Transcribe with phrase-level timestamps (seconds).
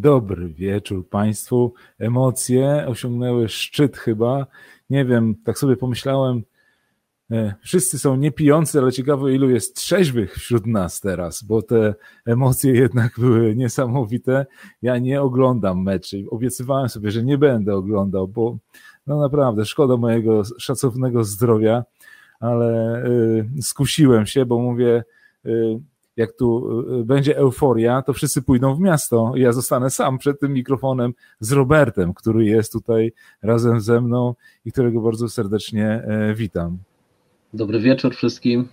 [0.00, 1.74] Dobry wieczór Państwu.
[1.98, 4.46] Emocje osiągnęły szczyt chyba.
[4.90, 6.42] Nie wiem, tak sobie pomyślałem,
[7.30, 11.94] e, wszyscy są niepijący, ale ciekawe ilu jest trzeźwych wśród nas teraz, bo te
[12.26, 14.46] emocje jednak były niesamowite.
[14.82, 16.24] Ja nie oglądam meczy.
[16.30, 18.58] Obiecywałem sobie, że nie będę oglądał, bo
[19.06, 21.84] no naprawdę szkoda mojego szacownego zdrowia,
[22.40, 25.04] ale y, skusiłem się, bo mówię,
[25.46, 25.80] y,
[26.18, 29.32] jak tu y, będzie euforia, to wszyscy pójdą w miasto.
[29.36, 34.72] Ja zostanę sam przed tym mikrofonem z Robertem, który jest tutaj razem ze mną i
[34.72, 36.78] którego bardzo serdecznie e, witam.
[37.54, 38.68] Dobry wieczór wszystkim.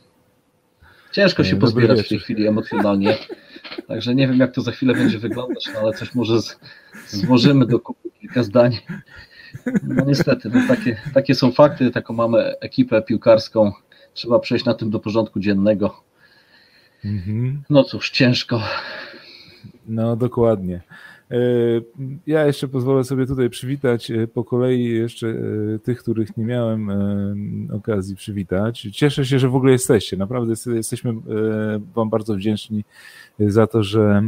[1.12, 2.06] Ciężko się Dobry pozbierać wieczór.
[2.06, 3.18] w tej chwili emocjonalnie,
[3.88, 6.60] także nie wiem jak to za chwilę będzie wyglądać, no ale coś może z,
[7.08, 8.78] złożymy do kupy kilka zdań.
[9.84, 13.72] No niestety, no takie, takie są fakty, taką mamy ekipę piłkarską,
[14.14, 16.06] trzeba przejść na tym do porządku dziennego.
[17.06, 17.64] Mhm.
[17.70, 18.62] No cóż, ciężko.
[19.88, 20.82] No dokładnie.
[21.32, 21.38] E,
[22.28, 26.92] ja jeszcze pozwolę sobie tutaj przywitać e, po kolei jeszcze e, tych, których nie miałem
[27.74, 28.82] okazji przywitać.
[28.82, 30.18] Cieszę się, że w ogóle jesteście.
[30.18, 31.14] Naprawdę jesteśmy
[31.96, 32.84] Wam bardzo wdzięczni
[33.40, 34.24] za to, że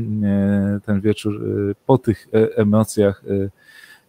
[0.85, 1.43] ten wieczór
[1.85, 3.23] po tych emocjach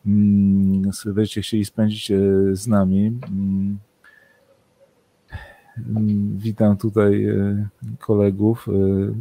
[0.06, 2.12] mm, będziecie chcieli spędzić
[2.52, 3.12] z nami.
[5.86, 8.68] Mm, witam tutaj e, kolegów.
[8.68, 8.72] E,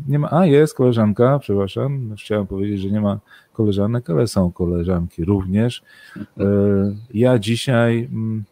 [0.08, 2.16] nie ma, a jest koleżanka, przepraszam.
[2.18, 3.20] Chciałem powiedzieć, że nie ma
[3.54, 5.84] koleżanek, ale są koleżanki również.
[6.18, 6.46] E,
[7.14, 8.44] ja dzisiaj mm,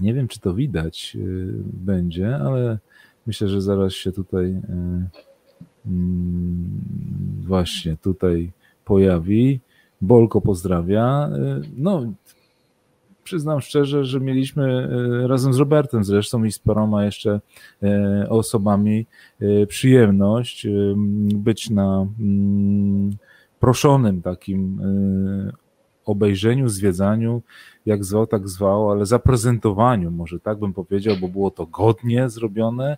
[0.00, 1.16] nie wiem, czy to widać
[1.64, 2.78] będzie, ale
[3.26, 5.08] myślę, że zaraz się tutaj mm,
[7.46, 8.52] właśnie tutaj
[8.84, 9.60] pojawi.
[10.00, 11.30] Bolko pozdrawia.
[11.76, 12.12] No,
[13.24, 14.88] przyznam szczerze, że mieliśmy
[15.24, 17.40] e, razem z Robertem zresztą i z paroma jeszcze
[17.82, 19.06] e, osobami
[19.40, 20.66] e, przyjemność
[21.34, 23.10] być na mm,
[23.60, 24.80] proszonym takim
[26.10, 27.42] obejrzeniu, zwiedzaniu,
[27.86, 32.96] jak zwał, tak zwał, ale zaprezentowaniu, może tak bym powiedział, bo było to godnie zrobione,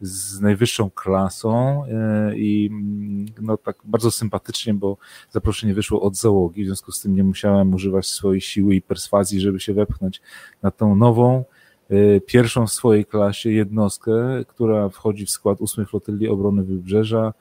[0.00, 4.96] z najwyższą klasą e, i mm, no tak bardzo sympatycznie, bo
[5.30, 9.40] zaproszenie wyszło od załogi, w związku z tym nie musiałem używać swojej siły i perswazji,
[9.40, 10.20] żeby się wepchnąć
[10.62, 11.44] na tą nową,
[11.90, 17.32] e, pierwszą w swojej klasie jednostkę, która wchodzi w skład 8 Flotyli Obrony Wybrzeża,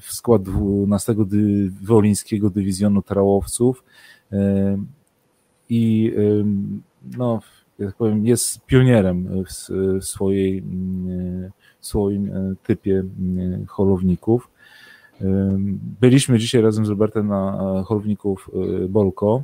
[0.00, 3.84] w skład 12 dy, Wolińskiego Dywizjonu Trałowców
[5.68, 6.12] i
[7.16, 7.40] no,
[7.80, 10.62] jak powiem, jest pionierem w, swojej,
[11.80, 13.04] w swoim e, typie
[13.68, 14.50] holowników.
[16.00, 19.42] Byliśmy dzisiaj razem z Robertem na e, holowników e, Bolko.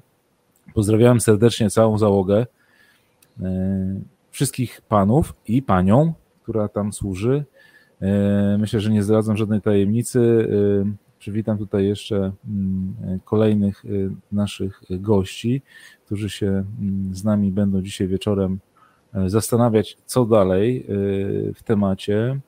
[0.74, 2.46] Pozdrawiałem serdecznie całą załogę,
[4.30, 6.12] wszystkich panów i panią,
[6.42, 7.44] która tam służy.
[8.58, 10.48] Myślę, że nie zdradzam żadnej tajemnicy.
[11.18, 12.32] Przywitam tutaj jeszcze
[13.24, 13.84] kolejnych
[14.32, 15.62] naszych gości
[16.06, 18.58] którzy się mm, z nami będą dzisiaj wieczorem
[19.14, 20.84] e, zastanawiać, co dalej e,
[21.52, 22.40] w temacie.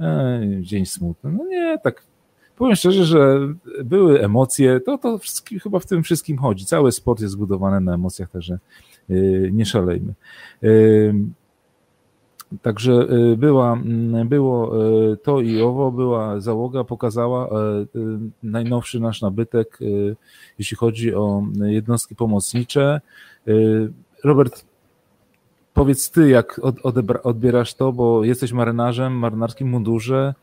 [0.00, 1.32] E, dzień smutny.
[1.32, 2.02] No nie, tak
[2.56, 3.38] powiem szczerze, że
[3.84, 5.18] były emocje, to, to
[5.62, 6.66] chyba w tym wszystkim chodzi.
[6.66, 8.58] Cały sport jest zbudowany na emocjach, także
[9.52, 10.14] nie szalejmy.
[12.62, 12.92] Także
[13.32, 17.50] y, była, mm, było y, to i owo, była załoga, pokazała y,
[18.42, 19.78] najnowszy nasz nabytek,
[20.58, 23.00] jeśli chodzi o jednostki pomocnicze.
[24.24, 24.64] Robert,
[25.74, 26.60] powiedz ty, jak
[27.22, 30.34] odbierasz to, bo jesteś marynarzem, marynarskim mundurze.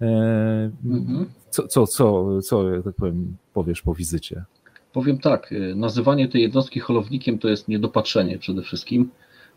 [0.00, 1.26] Mhm.
[1.50, 4.44] Co, co, co, co, ja tak powiem, powiesz po wizycie?
[4.92, 9.10] Powiem tak, nazywanie tej jednostki holownikiem to jest niedopatrzenie przede wszystkim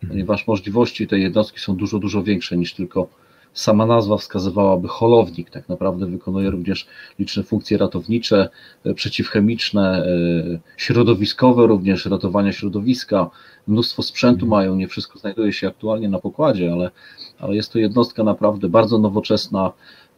[0.08, 3.08] ponieważ możliwości tej jednostki są dużo, dużo większe niż tylko
[3.54, 5.50] sama nazwa wskazywałaby holownik.
[5.50, 6.88] Tak naprawdę wykonuje również
[7.20, 8.50] liczne funkcje ratownicze,
[8.86, 13.30] e, przeciwchemiczne, e, środowiskowe, również ratowania środowiska.
[13.68, 14.50] Mnóstwo sprzętu mhm.
[14.50, 16.92] mają, nie wszystko znajduje się aktualnie na pokładzie, ale,
[17.40, 19.72] ale jest to jednostka naprawdę bardzo nowoczesna,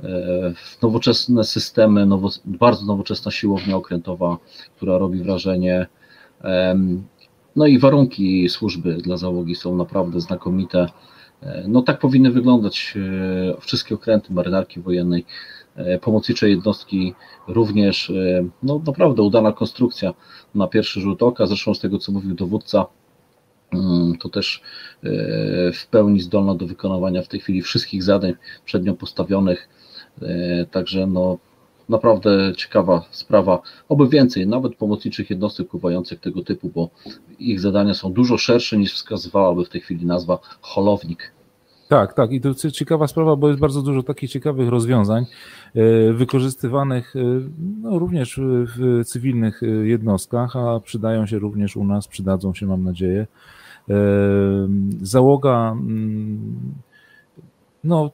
[0.04, 4.38] e, nowoczesne systemy, nowo, bardzo nowoczesna siłownia okrętowa,
[4.75, 5.88] która robi wrażenie.
[7.56, 10.88] No i warunki służby dla załogi są naprawdę znakomite.
[11.42, 15.25] E, no tak powinny wyglądać e, wszystkie okręty marynarki wojennej.
[15.75, 17.13] E, pomocnicze jednostki
[17.48, 18.12] również,
[18.63, 20.13] no naprawdę udana konstrukcja
[20.56, 21.45] na pierwszy rzut oka.
[21.45, 22.86] Zresztą z tego, co mówił dowódca,
[23.74, 24.62] mm, to też
[25.74, 28.33] w pełni zdolna do wykonywania w tej chwili wszystkich zadań
[28.65, 29.69] przed nią postawionych.
[30.71, 31.38] Także no,
[31.92, 33.62] naprawdę ciekawa sprawa.
[33.90, 36.90] Oby więcej, nawet pomocniczych jednostek pływających tego typu, bo
[37.40, 41.32] ich zadania są dużo szersze niż wskazywałaby w tej chwili nazwa holownik.
[41.88, 42.32] Tak, tak.
[42.32, 45.26] I to ciekawa sprawa, bo jest bardzo dużo takich ciekawych rozwiązań
[45.76, 47.20] e, wykorzystywanych e,
[47.82, 48.40] no, również
[48.78, 53.28] w cywilnych e, jednostkach, a przydają się również u nas, przydadzą się, mam nadzieję.
[55.02, 56.56] Załoga, mm,
[57.84, 58.12] no,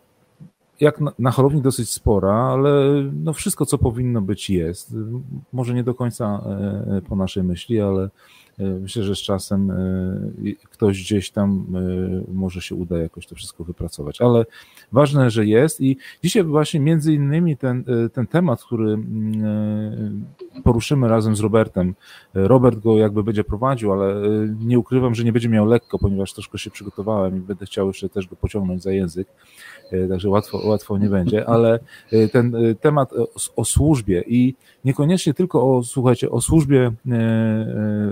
[0.80, 4.96] jak na, na chorowni dosyć spora, ale no wszystko, co powinno być, jest.
[5.54, 6.44] Może nie do końca
[7.10, 8.10] po naszej myśli, ale E,
[8.58, 9.76] myślę, że z czasem e,
[10.72, 14.46] ktoś gdzieś tam e, może się uda jakoś to wszystko wypracować, ale
[14.92, 17.84] ważne, że jest i dzisiaj właśnie między innymi ten,
[18.14, 20.26] ten temat, który mm,
[20.64, 21.96] poruszymy razem z Robertem,
[22.34, 24.16] Robert go jakby będzie prowadził, ale
[24.60, 28.10] nie ukrywam, że nie będzie miał lekko, ponieważ troszkę się przygotowałem i będę chciał jeszcze
[28.10, 29.28] też go pociągnąć za język,
[30.10, 31.80] także łatwo, łatwo nie będzie, ale
[32.32, 34.56] ten temat o, o służbie i
[34.86, 36.92] niekoniecznie tylko o, słuchajcie, o służbie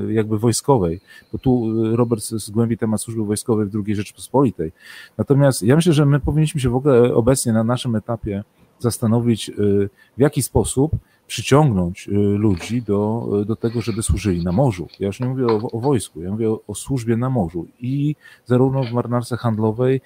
[0.09, 1.01] jakby służby wojskowej,
[1.31, 4.71] bo tu y, Robert zgłębi temat służby wojskowej w II Rzeczypospolitej.
[5.17, 8.43] Natomiast ja myślę, że my powinniśmy się w ogóle obecnie na naszym etapie
[8.79, 10.91] zastanowić, y, w jaki sposób
[11.27, 14.87] przyciągnąć y, ludzi do, do tego, żeby służyli na morzu.
[14.99, 18.15] Ja już nie mówię o, o wojsku, ja mówię o, o, służbie na morzu i
[18.45, 20.01] zarówno w marynarce handlowej,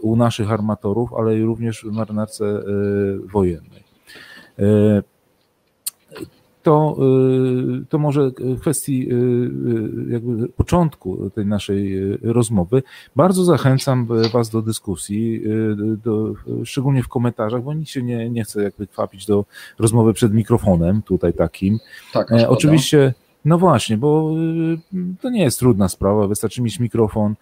[0.00, 2.62] u naszych armatorów, ale i również w marynarce
[3.32, 3.84] wojennej
[6.64, 6.96] to,
[7.82, 8.30] y, to może
[8.60, 12.82] kwestii y, y, jakby początku tej naszej rozmowy.
[13.16, 15.42] Bardzo zachęcam Was do dyskusji,
[16.04, 16.34] do,
[16.64, 19.44] szczególnie w komentarzach, bo nikt się nie, nie chce jakby kwapić do
[19.78, 21.78] rozmowy przed mikrofonem tutaj takim.
[22.12, 23.14] Tak, e, Oczywiście.
[23.44, 24.34] No właśnie, bo
[25.20, 26.26] to nie jest trudna sprawa.
[26.26, 27.34] Wystarczy mieć mikrofon,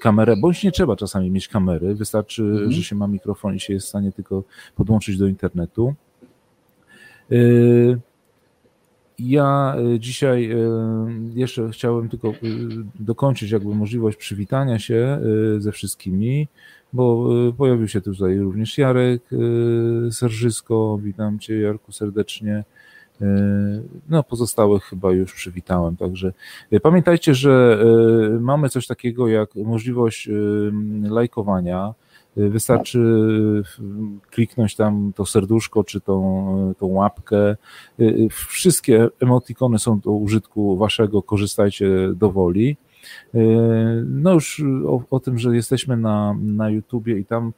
[0.00, 1.94] kamerę, bądź nie trzeba czasami mieć kamery.
[1.94, 2.72] Wystarczy, mhm.
[2.72, 4.42] że się ma mikrofon i się jest w stanie tylko
[4.76, 5.94] podłączyć do internetu.
[9.20, 10.56] Ja e, dzisiaj e,
[11.34, 12.32] jeszcze chciałem tylko e,
[13.00, 15.20] dokończyć jakby możliwość przywitania się
[15.58, 16.48] ze wszystkimi,
[16.92, 19.22] bo pojawił się tutaj również Jarek
[20.10, 20.98] Serżysko.
[21.02, 22.64] Witam Cię Jarku serdecznie.
[24.08, 25.96] No, pozostałych chyba już przywitałem.
[25.96, 26.32] Także
[26.82, 27.84] pamiętajcie, że
[28.40, 30.28] mamy coś takiego jak możliwość
[31.02, 31.94] lajkowania.
[32.36, 33.00] Wystarczy
[34.30, 37.56] kliknąć tam to serduszko, czy tą, tą łapkę.
[38.30, 42.76] Wszystkie emotikony są do użytku waszego, korzystajcie do woli.
[44.06, 47.52] No już o, o, tym, że jesteśmy na, na YouTubie i tam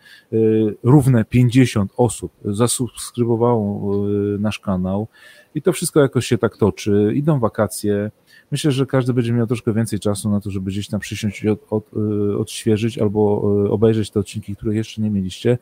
[0.82, 3.96] równe 50 osób zasubskrybowało
[4.38, 5.08] nasz kanał
[5.54, 7.12] i to wszystko jakoś się tak toczy.
[7.14, 8.10] Idą wakacje,
[8.52, 11.48] Myślę, że każdy będzie miał troszkę więcej czasu na to, żeby gdzieś tam przysiąść i
[11.48, 15.58] od, od, y, odświeżyć albo y, obejrzeć te odcinki, które jeszcze nie mieliście.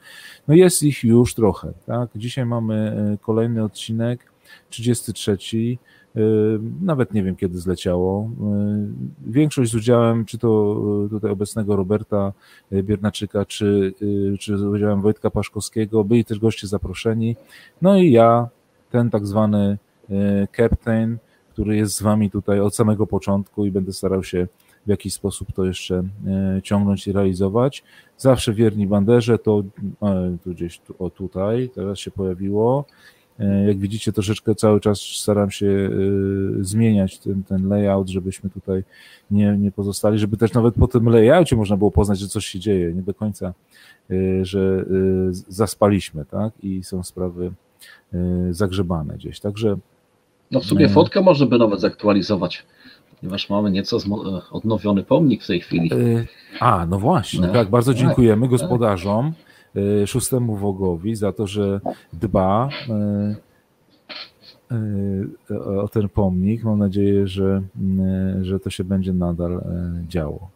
[0.49, 2.09] No jest ich już trochę, tak?
[2.17, 4.33] Dzisiaj mamy y, kolejny odcinek,
[4.71, 5.39] 33.
[6.81, 8.31] Nawet nie wiem, kiedy zleciało.
[9.27, 12.33] Większość z udziałem, czy to tutaj obecnego Roberta
[12.73, 13.95] Biernaczyka, czy,
[14.41, 17.37] czy z udziałem Wojtka Paszkowskiego, byli też goście zaproszeni.
[17.83, 18.49] No i ja,
[18.91, 19.79] ten tak zwany
[20.57, 21.19] captain,
[21.51, 24.47] który jest z Wami tutaj od samego początku i będę starał się
[24.87, 27.83] w jakiś sposób to jeszcze e, ciągnąć i realizować.
[28.19, 29.63] Zawsze wierni banderze, to
[30.03, 32.85] e, tu gdzieś tu, o tutaj, teraz się pojawiło.
[33.39, 35.91] E, jak widzicie, troszeczkę cały czas staram się
[36.61, 38.85] zmieniać ten, ten layout, żebyśmy tutaj
[39.31, 42.59] nie, nie pozostali, żeby też nawet po tym layoutie można było poznać, że coś się
[42.59, 43.55] dzieje, nie do końca,
[44.43, 44.85] że
[45.49, 46.53] zaspaliśmy, tak?
[46.63, 47.53] I są sprawy
[48.51, 49.41] zagrzebane gdzieś.
[49.41, 49.77] Także
[50.51, 50.93] no w sumie no.
[50.93, 52.65] fotkę można by nawet zaktualizować,
[53.21, 53.99] ponieważ mamy nieco
[54.51, 55.91] odnowiony pomnik w tej chwili.
[55.93, 56.27] E,
[56.61, 57.53] a, no właśnie, no.
[57.53, 59.33] tak, bardzo tak, dziękujemy tak, gospodarzom,
[59.75, 59.83] tak.
[60.07, 61.81] szóstemu Wogowi za to, że
[62.13, 63.35] dba e,
[65.83, 66.65] o ten pomnik.
[66.65, 67.63] Mam nadzieję, że,
[68.43, 69.65] że to się będzie nadal
[70.09, 70.51] działo.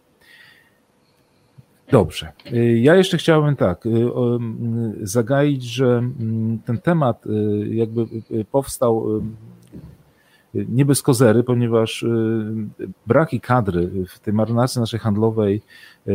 [1.91, 2.33] Dobrze.
[2.75, 3.85] Ja jeszcze chciałbym tak
[5.03, 6.03] zagaić, że
[6.65, 7.25] ten temat
[7.71, 8.07] jakby
[8.51, 9.23] powstał
[10.55, 12.09] nie bez kozery, ponieważ y,
[13.07, 15.63] braki kadry w tej marynarce naszej handlowej
[16.09, 16.13] y,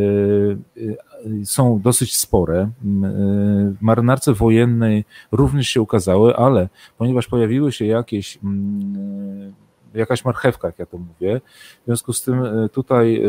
[0.77, 0.97] y,
[1.45, 2.69] są dosyć spore.
[2.81, 9.53] W marynarce wojennej również się ukazały, ale ponieważ pojawiły się jakieś mm,
[9.93, 11.41] jakaś marchewka, jak ja to mówię,
[11.81, 13.23] w związku z tym tutaj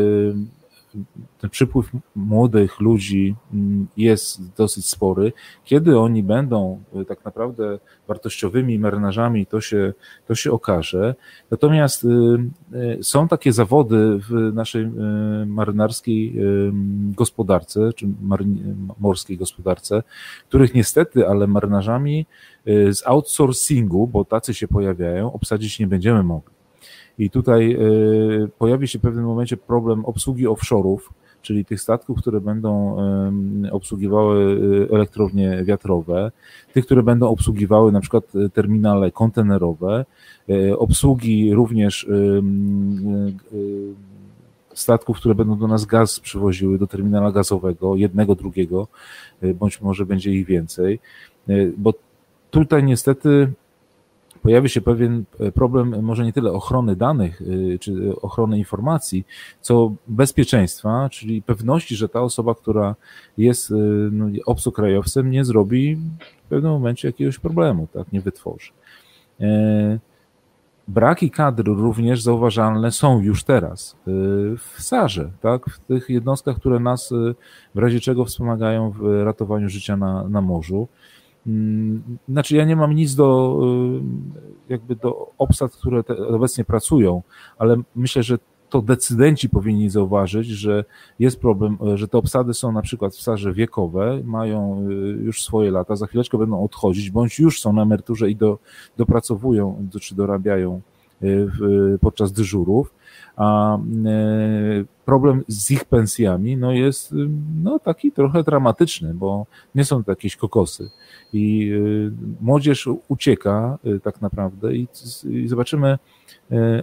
[1.39, 5.33] ten przypływ młodych ludzi mm, jest dosyć spory.
[5.63, 9.93] Kiedy oni będą y, tak naprawdę wartościowymi marynarzami, to się,
[10.27, 11.15] to się okaże.
[11.51, 12.07] Natomiast y,
[12.73, 14.91] y, są takie zawody w naszej
[15.45, 16.35] marynarskiej
[17.15, 18.07] gospodarce, czy
[18.99, 20.03] morskiej gospodarce,
[20.49, 22.25] których niestety, ale marynarzami
[22.65, 26.60] z outsourcingu, bo tacy się pojawiają, obsadzić nie będziemy mogli.
[27.19, 27.77] I tutaj
[28.57, 30.97] pojawi się w pewnym momencie problem obsługi offshore'ów,
[31.41, 32.97] czyli tych statków, które będą
[33.71, 34.59] obsługiwały
[34.91, 36.31] elektrownie wiatrowe,
[36.73, 40.05] tych, które będą obsługiwały na przykład terminale kontenerowe,
[40.77, 42.07] obsługi również
[44.73, 48.87] statków, które będą do nas gaz przywoziły do terminala gazowego, jednego, drugiego,
[49.55, 50.99] bądź może będzie ich więcej,
[51.77, 51.93] bo
[52.51, 53.51] tutaj niestety
[54.41, 59.25] pojawi się pewien e, problem, może nie tyle ochrony danych y, czy ochrony informacji,
[59.61, 62.95] co bezpieczeństwa, czyli pewności, że ta osoba, która
[63.37, 63.73] jest
[64.11, 65.97] no, obcokrajowcem, nie zrobi
[66.45, 68.71] w pewnym momencie jakiegoś problemu, tak, nie wytworzy.
[69.41, 69.99] E,
[70.87, 73.95] braki kadr również zauważalne są już teraz
[74.57, 75.69] w Sarze, tak?
[75.69, 77.13] w tych jednostkach, które nas
[77.75, 80.87] w razie czego wspomagają w ratowaniu życia na, na morzu.
[81.47, 83.59] Mm, znaczy, ja nie mam nic do,
[84.69, 87.21] y, jakby do obsad, które obecnie pracują,
[87.57, 88.37] ale myślę, że
[88.69, 90.85] to decydenci powinni zauważyć, że
[91.19, 94.89] jest problem, że te obsady są na przykład w staże wiekowe, mają
[95.21, 98.57] już swoje lata, za chwileczkę będą odchodzić, bądź już są na emeryturze i do,
[98.97, 100.81] dopracowują czy dorabiają
[102.01, 102.93] podczas dyżurów,
[103.35, 103.77] a
[105.05, 107.15] problem z ich pensjami no jest
[107.63, 109.45] no, taki trochę dramatyczny, bo
[109.75, 110.89] nie są to jakieś kokosy.
[111.33, 111.71] I
[112.41, 114.87] młodzież ucieka tak naprawdę i,
[115.29, 115.97] i zobaczymy,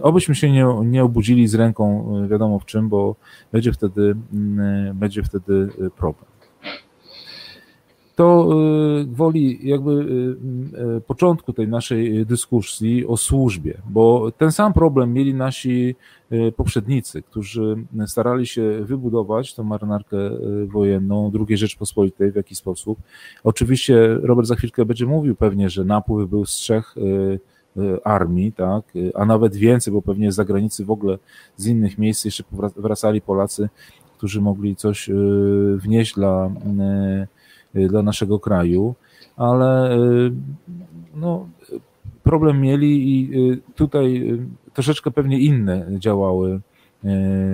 [0.01, 3.15] obyśmy się nie, nie obudzili z ręką wiadomo w czym, bo
[3.51, 4.15] będzie wtedy,
[4.93, 6.28] będzie wtedy problem
[8.19, 8.49] to
[9.05, 15.33] gwoli jakby y, y, początku tej naszej dyskusji o służbie, bo ten sam problem mieli
[15.33, 15.95] nasi
[16.55, 17.75] poprzednicy, którzy
[18.07, 20.17] starali się wybudować tą marynarkę
[20.67, 22.99] wojenną II Rzeczpospolitej w jakiś sposób.
[23.43, 26.95] Oczywiście Robert za chwilkę będzie mówił pewnie, że napływ był z trzech
[28.03, 31.17] armii, tak, a nawet więcej, bo pewnie z zagranicy w ogóle
[31.57, 32.43] z innych miejsc jeszcze
[32.75, 33.69] wracali Polacy,
[34.17, 35.09] którzy mogli coś
[35.77, 36.51] wnieść dla
[37.73, 38.95] dla naszego kraju,
[39.37, 40.31] ale y,
[41.15, 41.47] no,
[42.23, 44.39] problem mieli i y, tutaj
[44.73, 46.59] troszeczkę pewnie inne działały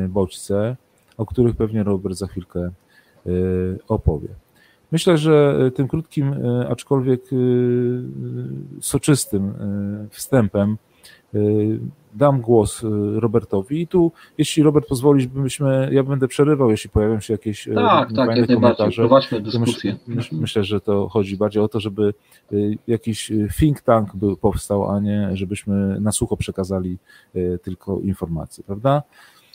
[0.09, 0.75] bodźce,
[1.17, 2.71] o których pewnie Robert za chwilkę
[3.87, 4.27] opowie.
[4.91, 6.35] Myślę, że tym krótkim,
[6.69, 7.21] aczkolwiek
[8.81, 9.53] soczystym
[10.09, 10.77] wstępem
[11.35, 11.79] Y,
[12.15, 12.87] dam głos y,
[13.19, 17.73] Robertowi i tu, jeśli Robert pozwolisz, byśmy, ja będę przerywał, jeśli pojawią się jakieś y,
[17.73, 19.01] tak, tak, jak komentarze.
[19.01, 19.97] Prowadźmy dyskusję.
[20.07, 22.13] Myśl, myślę, że to chodzi bardziej o to, żeby
[22.87, 26.97] jakiś think tank był, powstał, a nie żebyśmy na sucho przekazali
[27.63, 29.03] tylko informacje, prawda?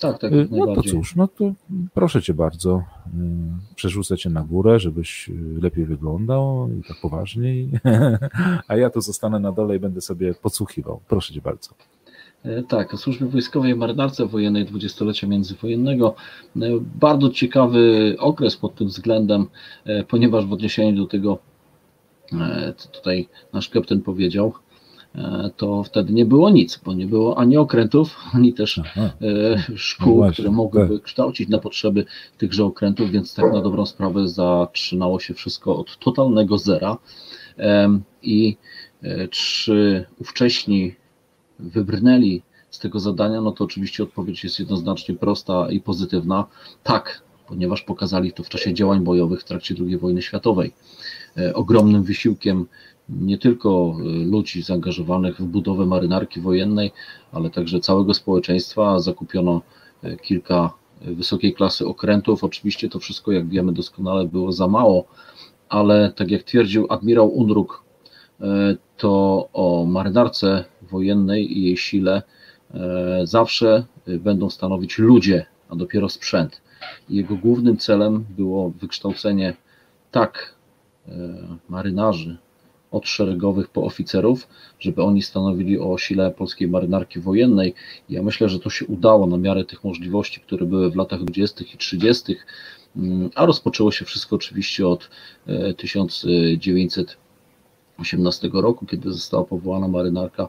[0.00, 0.32] Tak, tak.
[0.50, 1.52] No to cóż, no to
[1.94, 2.82] proszę cię bardzo,
[3.74, 5.30] przerzucę cię na górę, żebyś
[5.62, 7.70] lepiej wyglądał i tak poważniej,
[8.68, 11.00] a ja tu zostanę na dole i będę sobie podsłuchiwał.
[11.08, 11.70] Proszę cię bardzo.
[12.44, 16.14] E, tak, o służbie wojskowej marynarce wojennej dwudziestolecia międzywojennego.
[16.56, 16.60] E,
[17.00, 19.46] bardzo ciekawy okres pod tym względem,
[19.84, 21.38] e, ponieważ w odniesieniu do tego,
[22.76, 24.52] co tutaj nasz kapten powiedział,
[25.56, 29.10] to wtedy nie było nic, bo nie było ani okrętów, ani też Aha.
[29.22, 31.02] E, szkół, no właśnie, które mogłyby tak.
[31.02, 32.04] kształcić na potrzeby
[32.38, 36.96] tychże okrętów, więc tak na dobrą sprawę zaczynało się wszystko od totalnego zera.
[38.22, 38.56] I
[39.30, 40.94] czy ówcześni
[41.62, 46.46] wybrnęli z tego zadania, no to oczywiście odpowiedź jest jednoznacznie prosta i pozytywna.
[46.82, 50.72] Tak, ponieważ pokazali to w czasie działań bojowych w trakcie II wojny światowej.
[51.54, 52.66] Ogromnym wysiłkiem
[53.08, 56.92] nie tylko y, ludzi zaangażowanych w budowę marynarki wojennej,
[57.32, 59.00] ale także całego społeczeństwa.
[59.00, 59.62] Zakupiono
[60.04, 62.44] y, kilka wysokiej klasy okrętów.
[62.44, 65.04] Oczywiście to wszystko, jak wiemy doskonale, było za mało,
[65.68, 67.84] ale tak jak twierdził admirał Unruk,
[68.96, 72.22] to o marynarce wojennej i jej sile
[73.24, 76.60] zawsze będą stanowić ludzie, a dopiero sprzęt.
[77.08, 79.56] Jego głównym celem było wykształcenie
[80.10, 80.54] tak
[81.68, 82.38] marynarzy,
[82.90, 84.48] od szeregowych po oficerów,
[84.80, 87.74] żeby oni stanowili o sile polskiej marynarki wojennej.
[88.08, 91.64] Ja myślę, że to się udało na miarę tych możliwości, które były w latach 20.
[91.74, 92.36] i 30.,
[92.96, 95.10] mm, a rozpoczęło się wszystko oczywiście od
[95.76, 100.48] 1918 e, roku, kiedy została powołana marynarka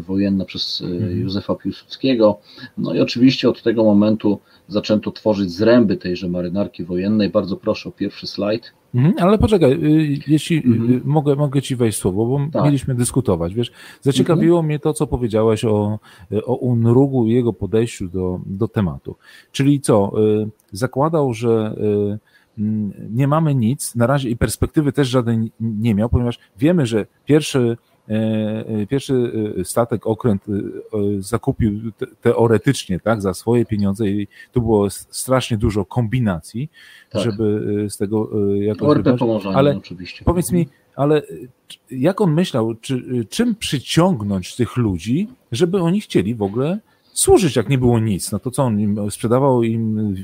[0.00, 1.20] wojenna przez e, mhm.
[1.20, 2.38] Józefa Piłsudskiego.
[2.78, 7.30] No i oczywiście od tego momentu zaczęto tworzyć zręby tejże marynarki wojennej.
[7.30, 8.72] Bardzo proszę o pierwszy slajd.
[8.94, 11.02] Mhm, ale poczekaj, y, jeśli y, mhm.
[11.04, 12.64] mogę, mogę ci wejść słowo, bo tak.
[12.64, 13.54] mieliśmy dyskutować.
[13.54, 14.66] Wiesz, zaciekawiło mhm.
[14.66, 15.98] mnie to, co powiedziałeś o,
[16.44, 19.16] o Unrugu i jego podejściu do, do tematu.
[19.52, 21.74] Czyli co, y, zakładał, że
[23.10, 27.76] nie mamy nic, na razie i perspektywy też żaden nie miał, ponieważ wiemy, że pierwszy
[28.88, 29.32] pierwszy
[29.64, 30.44] statek, okręt
[31.18, 36.70] zakupił teoretycznie, tak, za swoje pieniądze i tu było strasznie dużo kombinacji,
[37.10, 37.22] tak.
[37.22, 38.30] żeby z tego
[38.60, 38.88] jakoś...
[38.88, 39.06] ORP
[39.54, 40.24] ale oczywiście.
[40.24, 41.22] Powiedz mi, ale
[41.90, 46.78] jak on myślał, czy, czym przyciągnąć tych ludzi, żeby oni chcieli w ogóle
[47.14, 48.32] służyć, jak nie było nic.
[48.32, 50.14] No to co, on im sprzedawał im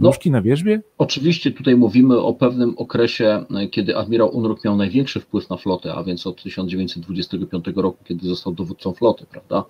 [0.00, 0.80] nóżki no, na wierzbie?
[0.98, 6.04] Oczywiście tutaj mówimy o pewnym okresie, kiedy admirał Unruk miał największy wpływ na flotę, a
[6.04, 9.64] więc od 1925 roku, kiedy został dowódcą floty, prawda?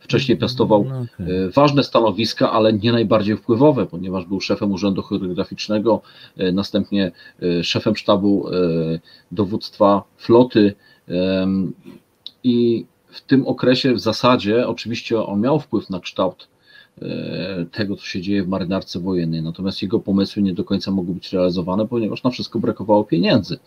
[0.00, 1.46] Wcześniej piastował no, okay.
[1.46, 6.02] E, ważne stanowiska, ale nie najbardziej wpływowe, ponieważ był szefem Urzędu Choreograficznego,
[6.36, 8.46] e, następnie e, szefem sztabu
[9.32, 10.74] dowództwa floty
[12.44, 16.48] i w tym okresie w zasadzie oczywiście on miał wpływ na kształt
[17.02, 21.14] e, tego, co się dzieje w marynarce wojennej, natomiast jego pomysły nie do końca mogły
[21.14, 23.58] być realizowane, ponieważ na wszystko brakowało pieniędzy.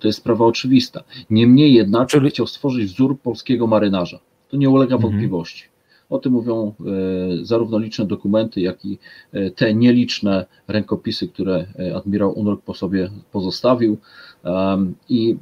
[0.00, 1.04] To jest sprawa oczywista.
[1.30, 2.30] Niemniej jednak Czyli...
[2.30, 4.18] chciał stworzyć wzór polskiego marynarza.
[4.48, 5.12] To nie ulega mhm.
[5.12, 5.64] wątpliwości.
[6.10, 8.98] O tym mówią e, zarówno liczne dokumenty, jak i
[9.32, 13.98] e, te nieliczne rękopisy, które admirał Unruk po sobie pozostawił.
[15.08, 15.36] I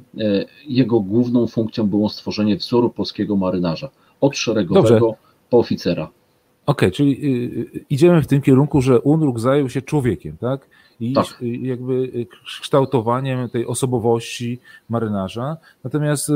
[0.67, 3.89] jego główną funkcją było stworzenie wzoru polskiego marynarza,
[4.21, 5.17] od szeregowego Dobrze.
[5.49, 6.03] po oficera.
[6.03, 10.67] Okej, okay, czyli y, y, idziemy w tym kierunku, że Unruk zajął się człowiekiem, tak?
[10.99, 11.41] I tak.
[11.41, 12.25] Y, jakby
[12.61, 14.59] kształtowaniem tej osobowości
[14.89, 15.57] marynarza.
[15.83, 16.31] Natomiast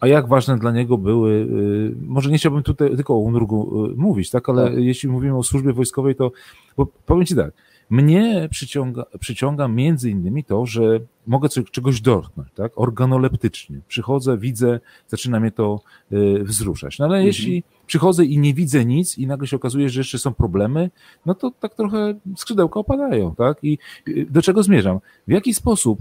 [0.00, 1.46] a jak ważne dla niego były,
[2.06, 4.78] może nie chciałbym tutaj tylko o Unrugu mówić, tak, ale tak.
[4.78, 6.32] jeśli mówimy o służbie wojskowej, to
[6.76, 7.52] bo powiem Ci tak,
[7.92, 12.72] mnie przyciąga, przyciąga między innymi to, że mogę czegoś dotknąć, tak?
[12.76, 13.80] Organoleptycznie.
[13.88, 15.80] Przychodzę, widzę, zaczyna mnie to
[16.12, 16.98] y, wzruszać.
[16.98, 17.26] No ale mhm.
[17.26, 20.90] jeśli przychodzę i nie widzę nic i nagle się okazuje, że jeszcze są problemy,
[21.26, 23.58] no to tak trochę skrzydełka opadają, tak?
[23.62, 23.78] I
[24.08, 24.98] y, do czego zmierzam?
[25.28, 25.98] W jaki sposób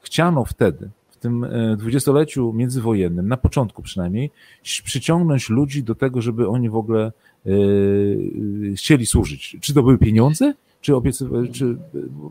[0.00, 4.30] chciano wtedy, w tym y, dwudziestoleciu międzywojennym, na początku przynajmniej,
[4.62, 7.12] przyciągnąć ludzi do tego, żeby oni w ogóle
[8.76, 9.56] chcieli służyć?
[9.60, 10.54] Czy to były pieniądze?
[10.86, 11.76] Czy obiecywać, czy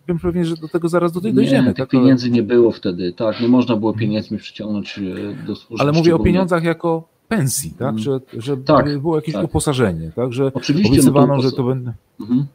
[0.08, 1.74] wiem pewnie, że do tego zaraz do tej dojdziemy.
[1.74, 1.90] Tak?
[1.90, 5.84] pieniędzy nie było wtedy, tak, nie można było pieniędzmi przyciągnąć e, do służby.
[5.84, 8.00] Ale mówię o pieniądzach jako pensji, tak, mm.
[8.00, 9.46] że, że tak, było jakieś tak.
[9.46, 11.94] uposażenie, tak, że Oczywiście, no obiecywano, no to, że to będzie...
[12.20, 12.46] Mhm.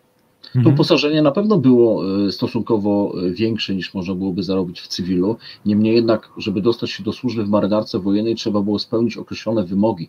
[0.52, 0.74] To mhm.
[0.74, 5.36] uposażenie na pewno było e, stosunkowo e, większe niż można byłoby zarobić w cywilu.
[5.66, 10.08] Niemniej jednak, żeby dostać się do służby w marynarce wojennej, trzeba było spełnić określone wymogi.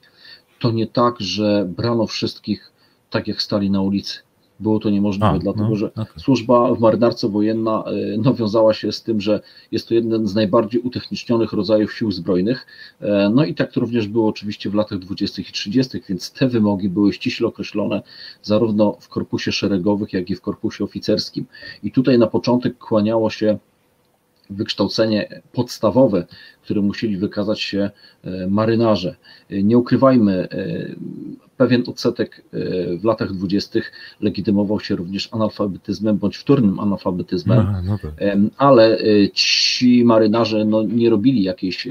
[0.59, 2.71] To nie tak, że brano wszystkich
[3.09, 4.19] tak jak stali na ulicy
[4.61, 6.05] było to niemożliwe, A, dlatego no, że okay.
[6.17, 10.35] służba w marynarce wojenna e, no, wiązała się z tym, że jest to jeden z
[10.35, 12.67] najbardziej utechnicznionych rodzajów sił zbrojnych.
[13.01, 15.41] E, no i tak to również było oczywiście w latach 20.
[15.41, 18.01] i 30., więc te wymogi były ściśle określone
[18.43, 21.45] zarówno w korpusie szeregowych, jak i w korpusie oficerskim.
[21.83, 23.57] I tutaj na początek kłaniało się
[24.49, 26.25] wykształcenie podstawowe,
[26.61, 27.89] które musieli wykazać się
[28.23, 29.15] e, marynarze.
[29.49, 30.47] Nie ukrywajmy,
[31.61, 37.97] pewien odsetek e, w latach dwudziestych legitymował się również analfabetyzmem bądź wtórnym analfabetyzmem, no, no
[37.97, 38.11] tak.
[38.57, 41.87] ale e, ci marynarze no, nie robili jakiejś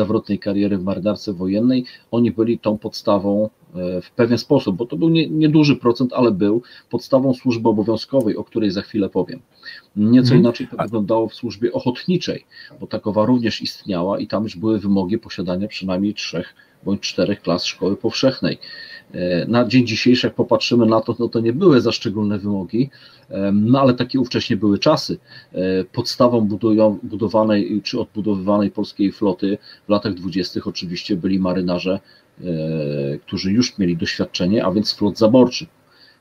[0.00, 4.96] zawrotnej kariery w marynarce wojennej, oni byli tą podstawą e, w pewien sposób, bo to
[4.96, 9.40] był nieduży nie procent, ale był podstawą służby obowiązkowej, o której za chwilę powiem.
[9.96, 10.40] Nieco hmm.
[10.40, 12.44] inaczej to wyglądało w służbie ochotniczej,
[12.80, 17.64] bo takowa również istniała i tam już były wymogi posiadania przynajmniej trzech bądź czterech klas
[17.64, 18.58] szkoły powszechnej.
[19.14, 22.90] E, na dzień dzisiejszy, jak popatrzymy na to, no to nie były za szczególne wymogi,
[23.52, 25.18] no ale takie ówcześnie były czasy.
[25.52, 26.48] E, podstawą
[27.02, 32.00] budowanej czy odbudowywanej polskiej floty w latach dwudziestych oczywiście byli marynarze,
[32.40, 32.44] e,
[33.18, 35.68] którzy już mieli doświadczenie, a więc flot zaborczych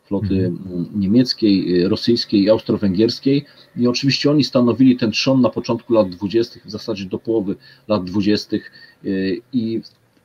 [0.07, 0.89] floty mhm.
[0.95, 3.45] niemieckiej, rosyjskiej i austro-węgierskiej
[3.77, 7.55] i oczywiście oni stanowili ten trzon na początku lat dwudziestych, w zasadzie do połowy
[7.87, 8.71] lat dwudziestych
[9.53, 9.81] i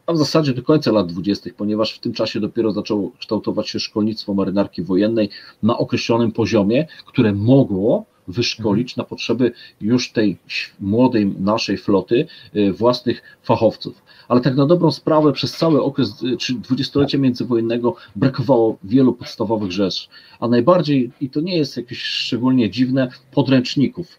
[0.09, 3.81] a w zasadzie do końca lat dwudziestych, ponieważ w tym czasie dopiero zaczęło kształtować się
[3.81, 5.31] szkolnictwo marynarki wojennej
[5.62, 10.37] na określonym poziomie, które mogło wyszkolić na potrzeby już tej
[10.81, 14.03] młodej naszej floty y, własnych fachowców.
[14.29, 19.73] Ale tak na dobrą sprawę przez cały okres y, czy dwudziestolecia międzywojennego brakowało wielu podstawowych
[19.73, 20.09] rzeczy,
[20.40, 24.18] a najbardziej, i to nie jest jakieś szczególnie dziwne, podręczników.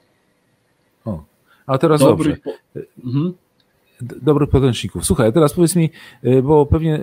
[1.05, 1.23] O,
[1.65, 2.41] a teraz Dobry, dobrze.
[2.73, 2.79] Po...
[3.05, 3.33] Mhm
[4.01, 5.05] dobrych podręczników.
[5.05, 5.89] Słuchaj, teraz powiedz mi,
[6.23, 6.99] y, bo pewnie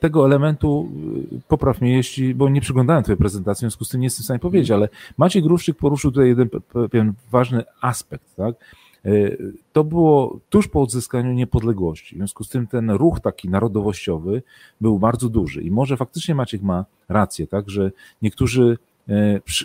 [0.00, 0.88] tego elementu,
[1.32, 4.22] y, popraw mnie, jeśli, bo nie przyglądałem Twojej prezentacji, w związku z tym nie jestem
[4.22, 4.88] w stanie powiedzieć, ale
[5.18, 8.54] Maciej Gruszczyk poruszył tutaj jeden pewien ważny aspekt, tak?
[9.06, 12.14] Y, to było tuż po odzyskaniu niepodległości.
[12.14, 14.42] W związku z tym ten ruch taki narodowościowy
[14.80, 15.62] był bardzo duży.
[15.62, 17.92] I może faktycznie Maciek ma rację, tak, że
[18.22, 18.78] niektórzy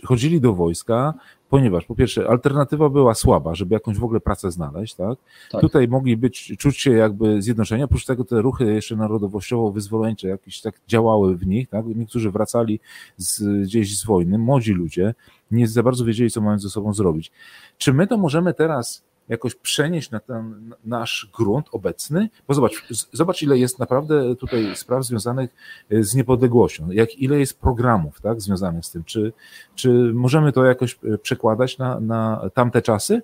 [0.06, 1.14] chodzili do wojska,
[1.50, 5.20] ponieważ po pierwsze alternatywa była słaba, żeby jakąś w ogóle pracę znaleźć, tak?
[5.52, 5.62] tak.
[5.62, 10.76] Tutaj mogli być, czuć się jakby zjednoczeni, oprócz tego te ruchy jeszcze narodowościowo-wyzwoleńcze jakieś tak
[10.88, 11.86] działały w nich, tak?
[11.86, 12.80] Niektórzy wracali
[13.18, 15.14] z, gdzieś z wojny, młodzi ludzie,
[15.52, 17.32] nie za bardzo wiedzieli, co mają ze sobą zrobić.
[17.78, 23.42] Czy my to możemy teraz jakoś przenieść na ten nasz grunt obecny, bo zobacz, zobacz
[23.42, 25.50] ile jest naprawdę tutaj spraw związanych
[25.92, 29.04] e, z niepodległością, jak ile jest programów tak, związanych z tym.
[29.04, 29.34] Czy,
[29.76, 33.22] czy możemy to jakoś e, przekładać na, na tamte czasy?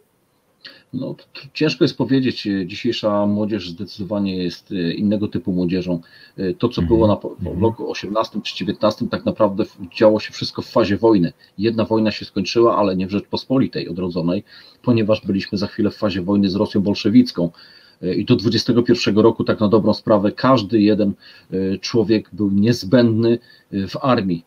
[0.94, 1.16] No,
[1.54, 2.48] ciężko jest powiedzieć.
[2.66, 6.02] Dzisiejsza młodzież zdecydowanie jest e, innego typu młodzieżą.
[6.38, 7.62] E, to, co było na, w mhm.
[7.62, 9.64] roku 18 czy 19, tak naprawdę
[9.96, 11.34] działo się wszystko w fazie wojny.
[11.58, 14.44] Jedna wojna się skończyła, ale nie w Rzeczpospolitej odrodzonej,
[14.84, 17.50] ponieważ byliśmy za chwilę w fazie wojny z Rosją bolszewicką.
[18.02, 21.14] E, I do 21 roku, tak na dobrą sprawę, każdy jeden
[21.82, 23.40] człowiek był niezbędny
[23.72, 24.47] w armii E,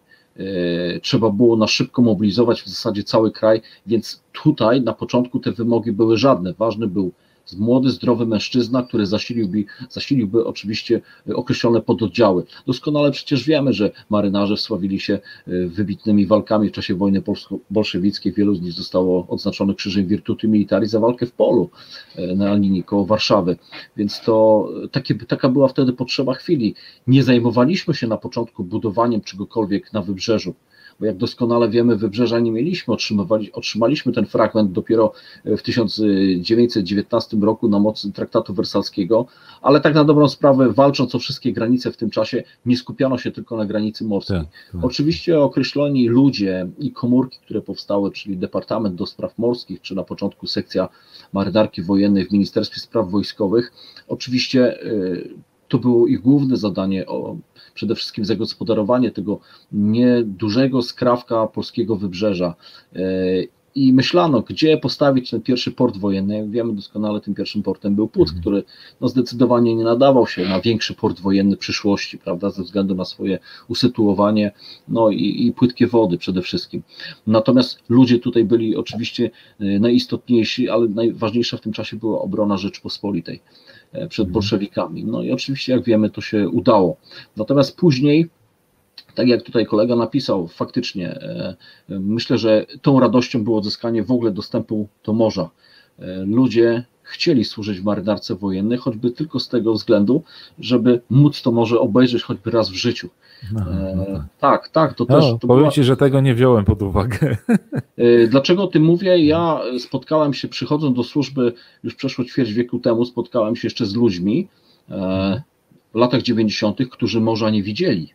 [1.03, 5.93] trzeba było na szybko mobilizować w zasadzie cały kraj, więc tutaj na początku te wymogi
[5.93, 6.55] były żadne.
[6.55, 7.13] Ważny był
[7.59, 11.01] młody, zdrowy mężczyzna, który zasiliłby, zasiliłby oczywiście
[11.35, 12.45] określone pododdziały.
[12.67, 15.21] Doskonale przecież wiemy, że marynarze wsławili się e,
[15.67, 17.23] wybitnymi walkami w czasie wojny
[17.71, 18.33] bolszewickiej.
[18.33, 21.71] Wielu z nich zostało odznaczonych krzyżem Virtuti Militari za walkę w polu
[22.17, 23.57] e, na linii koło Warszawy.
[23.97, 26.75] Więc to takie, taka była wtedy potrzeba chwili.
[27.07, 30.55] Nie zajmowaliśmy się na początku budowaniem czegokolwiek na wybrzeżu
[31.01, 32.95] bo jak doskonale wiemy, wybrzeża nie mieliśmy,
[33.53, 35.13] otrzymaliśmy ten fragment dopiero
[35.45, 39.27] e, w 1919 roku na mocy traktatu wersalskiego,
[39.63, 43.31] ale tak na dobrą sprawę, walcząc o wszystkie granice w tym czasie, nie skupiano się
[43.31, 44.39] tylko na granicy morskiej.
[44.39, 44.85] Tak, tak.
[44.85, 50.47] Oczywiście określoni ludzie i komórki, które powstały, czyli Departament do Spraw Morskich, czy na początku
[50.47, 50.89] sekcja
[51.33, 53.73] marynarki wojennej w Ministerstwie Spraw Wojskowych,
[54.09, 57.37] oczywiście e, to było ich główne zadanie, o,
[57.75, 59.41] przede wszystkim zagospodarowanie tego
[59.73, 62.55] niedużego skrawka polskiego wybrzeża.
[62.97, 63.03] E,
[63.75, 66.37] I myślano, gdzie postawić ten pierwszy port wojenny.
[66.37, 68.41] Jak wiemy doskonale, tym pierwszym portem był Płuc, mhm.
[68.41, 68.63] który
[69.01, 73.39] no, zdecydowanie nie nadawał się na większy port wojenny przyszłości, prawda, ze względu na swoje
[73.69, 74.53] usytuowanie
[74.89, 76.83] no, i, i płytkie wody przede wszystkim.
[77.27, 79.31] Natomiast ludzie tutaj byli oczywiście
[79.61, 83.41] e, najistotniejsi, ale najważniejsza w tym czasie była obrona Rzeczpospolitej.
[83.93, 84.33] E, przed mhm.
[84.33, 85.05] bolszewikami.
[85.05, 86.97] No i oczywiście, jak wiemy, to się udało.
[87.37, 88.29] Natomiast później,
[89.15, 91.57] tak jak tutaj kolega napisał, faktycznie e,
[91.89, 95.51] myślę, że tą radością było odzyskanie w ogóle dostępu do morza.
[95.99, 100.23] E, ludzie chcieli służyć w marynarce wojennej, choćby tylko z tego względu,
[100.59, 103.09] żeby móc to morze obejrzeć choćby raz w życiu.
[103.53, 103.61] No,
[103.97, 104.29] no tak.
[104.39, 105.25] tak, tak, to no, też.
[105.25, 105.71] To powiem była...
[105.71, 107.37] Ci, że tego nie wziąłem pod uwagę.
[107.97, 109.19] E, dlaczego o tym mówię?
[109.25, 111.53] Ja spotkałem się, przychodząc do służby
[111.85, 114.49] już przeszło ćwierć wieku temu, spotkałem się jeszcze z ludźmi
[114.91, 115.43] e,
[115.95, 118.13] w latach 90., którzy morza nie widzieli.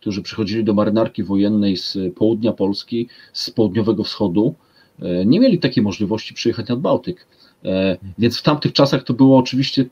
[0.00, 4.54] Którzy przychodzili do marynarki wojennej z południa Polski, z południowego wschodu.
[5.02, 7.26] E, nie mieli takiej możliwości przyjechać nad Bałtyk.
[8.18, 9.86] Więc w tamtych czasach to było oczywiście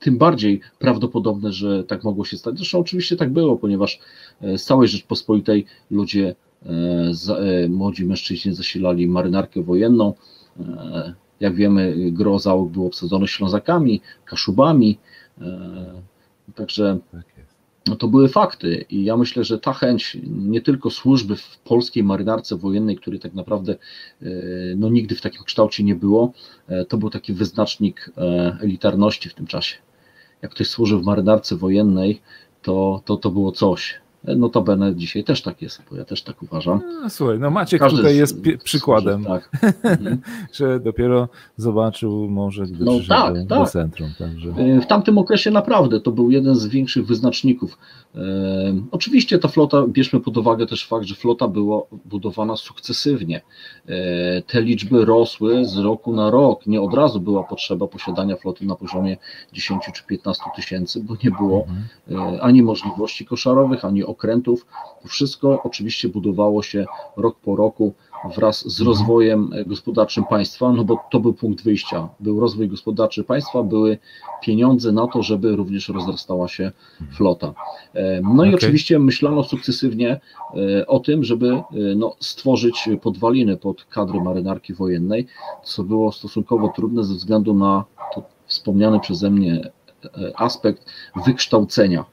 [0.00, 2.56] tym bardziej prawdopodobne, że tak mogło się stać.
[2.56, 3.98] Zresztą oczywiście tak było, ponieważ
[4.40, 6.34] e, z całej Rzeczpospolitej ludzie,
[6.66, 6.68] e,
[7.64, 10.14] e, młodzi mężczyźni zasilali marynarkę wojenną.
[11.40, 14.98] Jak wiemy, gro załóg było obsadzone Ślązakami, Kaszubami,
[16.54, 16.98] także
[17.86, 22.04] no to były fakty i ja myślę, że ta chęć nie tylko służby w polskiej
[22.04, 23.76] marynarce wojennej, której tak naprawdę
[24.76, 26.32] no, nigdy w takim kształcie nie było,
[26.88, 28.10] to był taki wyznacznik
[28.60, 29.76] elitarności w tym czasie
[30.42, 32.20] jak ktoś służył w marynarce wojennej,
[32.62, 34.00] to, to, to było coś.
[34.24, 36.80] Notabene dzisiaj też tak jest, bo ja też tak uważam.
[37.02, 39.50] No, słuchaj, no Maciek Każdy tutaj jest przykładem, tak.
[40.58, 43.70] że dopiero zobaczył może, gdy no, tak, do, tak.
[43.70, 44.10] centrum.
[44.18, 44.52] Także.
[44.80, 47.78] W tamtym okresie naprawdę to był jeden z większych wyznaczników.
[48.14, 48.20] E,
[48.90, 53.40] oczywiście ta flota, bierzmy pod uwagę też fakt, że flota była budowana sukcesywnie.
[53.86, 56.66] E, te liczby rosły z roku na rok.
[56.66, 59.16] Nie od razu była potrzeba posiadania floty na poziomie
[59.52, 62.34] 10 czy 15 tysięcy, bo nie było mhm.
[62.36, 64.66] e, ani możliwości koszarowych, ani okrętów.
[65.02, 66.84] To wszystko oczywiście budowało się
[67.16, 67.94] rok po roku
[68.36, 72.08] wraz z rozwojem gospodarczym państwa, no bo to był punkt wyjścia.
[72.20, 73.98] Był rozwój gospodarczy państwa, były
[74.42, 76.72] pieniądze na to, żeby również rozrastała się
[77.16, 77.54] flota.
[77.94, 78.50] E, no okay.
[78.50, 80.20] i oczywiście myślano sukcesywnie
[80.80, 81.62] e, o tym, żeby e,
[81.96, 85.26] no, stworzyć podwaliny pod kadry marynarki wojennej,
[85.64, 89.70] co było stosunkowo trudne ze względu na to wspomniany przeze mnie
[90.36, 90.86] aspekt
[91.26, 92.04] wykształcenia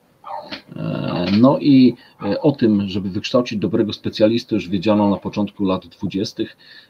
[1.40, 6.44] no i e, o tym, żeby wykształcić dobrego specjalisty, już wiedziano na początku lat 20.,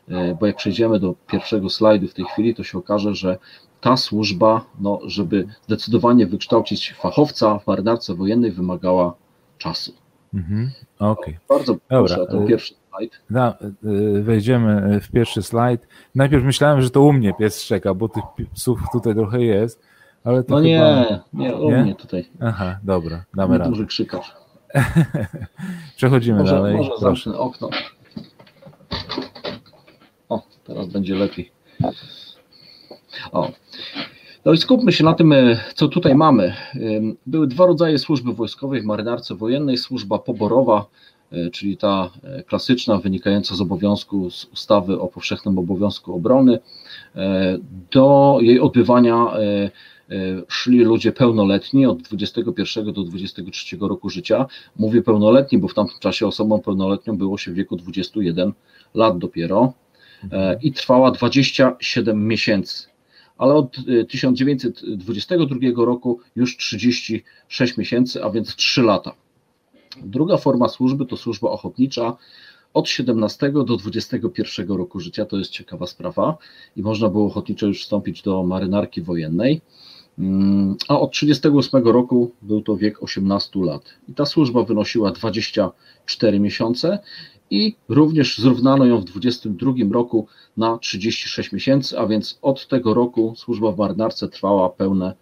[0.07, 3.37] e, bo jak przejdziemy do pierwszego slajdu w tej chwili, to się okaże, że
[3.81, 9.13] ta służba, no, żeby zdecydowanie wykształcić fachowca w marynarce wojennej, wymagała
[9.57, 9.93] czasu.
[10.33, 10.71] Mhm.
[10.99, 11.39] Okay.
[11.49, 12.31] Bardzo proszę, Dobra.
[12.31, 13.11] ten pierwszy slajd.
[13.29, 13.57] Da,
[14.21, 15.87] wejdziemy w pierwszy slajd.
[16.15, 19.81] Najpierw myślałem, że to u mnie pies szczeka, bo tych psów tutaj trochę jest,
[20.23, 20.65] ale to No chyba...
[20.65, 21.77] nie, nie, u nie?
[21.77, 22.29] mnie tutaj.
[22.41, 23.69] Aha, dobra, damy radę.
[23.69, 24.35] duży krzykacz.
[25.97, 26.77] Przechodzimy może, dalej.
[26.77, 27.69] Może zamknę okno.
[30.29, 31.51] O, teraz będzie lepiej.
[33.31, 33.51] O.
[34.45, 36.53] No i skupmy się na tym, e, co tutaj mamy.
[37.25, 39.77] Były dwa rodzaje służby wojskowej w marynarce wojennej.
[39.77, 40.85] Służba poborowa,
[41.31, 46.59] e, czyli ta e, klasyczna, wynikająca z obowiązku, z ustawy o powszechnym obowiązku obrony.
[47.91, 49.25] Do jej odbywania
[50.47, 54.45] szli ludzie pełnoletni od 21 do 23 roku życia.
[54.75, 58.53] Mówię pełnoletni, bo w tamtym czasie osobą pełnoletnią było się w wieku 21
[58.93, 59.73] lat dopiero
[60.61, 62.87] i trwała 27 miesięcy
[63.37, 63.77] ale od
[64.09, 69.15] 1922 y, roku już 36 miesięcy, a więc 3 lata.
[70.03, 72.17] Druga forma służby to służba ochotnicza
[72.73, 75.25] od 17 do 21 roku życia.
[75.25, 76.37] To jest ciekawa sprawa
[76.75, 79.61] i można było ochotniczo już wstąpić do marynarki wojennej.
[80.19, 83.83] Mm, a od 38 roku był to wiek 18 lat.
[84.09, 86.99] I ta służba wynosiła 24 miesiące
[87.49, 90.27] i również zrównano ją w 2022 roku
[90.57, 95.13] na 36 miesięcy, a więc od tego roku służba w marynarce trwała pełne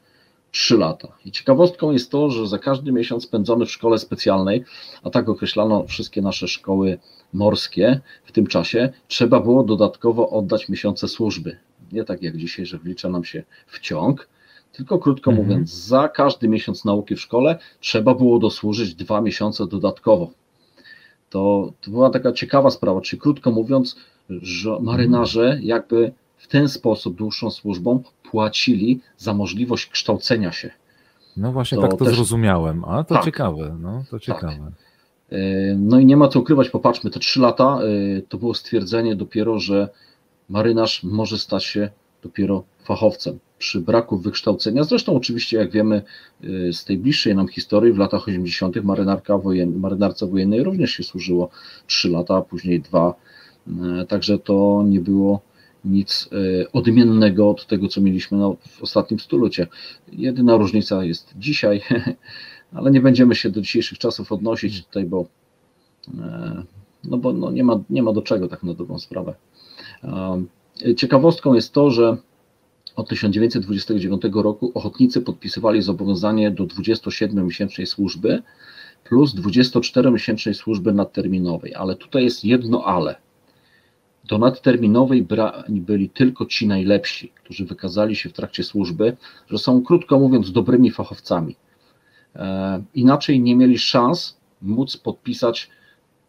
[0.52, 1.08] 3 lata.
[1.26, 4.64] I ciekawostką jest to, że za każdy miesiąc spędzony w szkole specjalnej,
[5.04, 7.00] a tak określano wszystkie nasze szkoły
[7.34, 11.58] morskie w tym czasie, trzeba było dodatkowo oddać miesiące służby.
[11.92, 14.28] Nie tak jak dzisiaj, że wlicza nam się w ciąg,
[14.78, 15.48] tylko krótko mhm.
[15.48, 20.32] mówiąc, za każdy miesiąc nauki w szkole trzeba było dosłużyć dwa miesiące dodatkowo.
[21.30, 23.96] To, to była taka ciekawa sprawa, czyli krótko mówiąc,
[24.30, 30.72] że marynarze jakby w ten sposób dłuższą służbą płacili za możliwość kształcenia się.
[31.38, 32.16] No właśnie to tak to też...
[32.16, 34.22] zrozumiałem, a to tak, ciekawe, no to tak.
[34.22, 34.58] ciekawe.
[34.60, 34.86] Tak.
[35.78, 37.80] No i nie ma co ukrywać, popatrzmy, te trzy lata
[38.18, 39.90] e, to było stwierdzenie dopiero, że
[40.50, 41.90] marynarz może stać się
[42.24, 44.84] dopiero fachowcem przy braku wykształcenia.
[44.84, 46.02] Zresztą oczywiście, jak wiemy
[46.44, 48.84] y, z tej bliższej nam historii, w latach 80.
[48.84, 51.50] marynarka wojen, marynarce wojennej również się służyło
[51.88, 53.14] 3 lata, a później 2.
[53.68, 53.72] Y,
[54.08, 55.42] także to nie było
[55.86, 58.38] nic y, odmiennego od tego, co mieliśmy
[58.70, 59.64] w ostatnim stuleciu.
[60.12, 61.82] Jedyna różnica jest dzisiaj,
[62.78, 65.26] ale nie będziemy się do dzisiejszych czasów odnosić tutaj, bo,
[67.04, 69.34] no bo no nie, ma, nie ma do czego tak na dobrą sprawę.
[70.98, 72.18] Ciekawostką jest to, że
[72.96, 78.44] od 1929 roku ochotnicy podpisywali zobowiązanie do 27-miesięcznej służby
[79.04, 83.16] plus 24-miesięcznej służby nadterminowej, ale tutaj jest jedno ale.
[84.28, 85.28] Do nadterminowej
[85.70, 89.18] byli tylko ci najlepsi, którzy wykazali się w trakcie służby,
[89.50, 91.56] że są, krótko mówiąc, dobrymi fachowcami.
[92.36, 95.70] E, inaczej nie mieli szans móc podpisać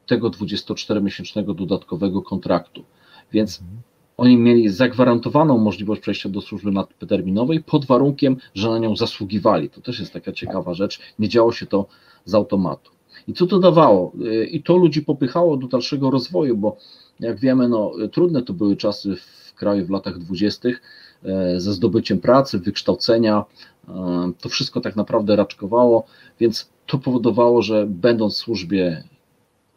[0.07, 2.85] tego 24-miesięcznego dodatkowego kontraktu.
[3.33, 3.83] Więc mhm.
[4.16, 9.70] Oni mieli zagwarantowaną możliwość przejścia do służby nadterminowej pod warunkiem, że na nią zasługiwali.
[9.70, 11.00] To też jest taka ciekawa rzecz.
[11.18, 11.87] Nie działo się to
[12.24, 12.90] z automatu.
[13.29, 14.12] I co to dawało?
[14.50, 16.76] I to ludzi popychało do dalszego rozwoju, bo
[17.20, 20.83] jak wiemy, no, trudne to były czasy w kraju w latach dwudziestych
[21.24, 23.44] e, ze zdobyciem pracy, wykształcenia.
[23.88, 26.07] E, to wszystko tak naprawdę raczkowało,
[26.40, 29.05] więc to powodowało, że będąc w służbie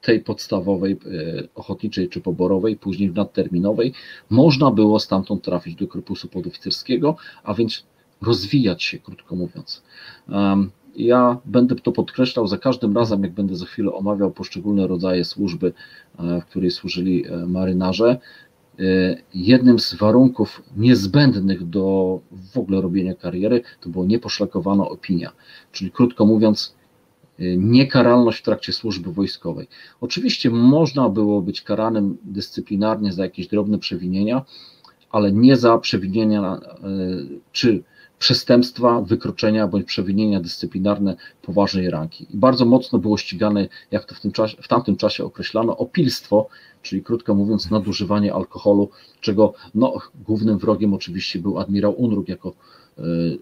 [0.01, 0.97] tej podstawowej, e,
[1.55, 3.93] ochotniczej czy poborowej, później w nadterminowej,
[4.29, 7.83] można było stamtąd trafić do korpusu podoficerskiego, a więc
[8.21, 9.83] rozwijać się, krótko mówiąc.
[10.95, 15.73] Ja będę to podkreślał za każdym razem, jak będę za chwilę omawiał poszczególne rodzaje służby,
[16.19, 18.17] e, w której służyli e, marynarze.
[19.33, 22.19] Jednym z warunków niezbędnych do
[22.53, 25.31] w ogóle robienia kariery to była nieposzlakowana opinia.
[25.71, 26.75] Czyli krótko mówiąc,
[27.57, 29.67] niekaralność w trakcie służby wojskowej.
[30.01, 34.45] Oczywiście można było być karanym dyscyplinarnie za jakieś drobne przewinienia,
[35.11, 36.59] ale nie za przewinienia e,
[37.51, 37.83] czy
[38.19, 42.27] przestępstwa, wykroczenia bądź przewinienia dyscyplinarne poważnej ranki.
[42.33, 46.47] I bardzo mocno było ścigane, jak to w, tym czasie, w tamtym czasie określano, opilstwo,
[46.81, 48.89] czyli krótko mówiąc nadużywanie alkoholu,
[49.21, 49.93] czego no,
[50.25, 52.53] głównym wrogiem oczywiście był admirał Unruk jako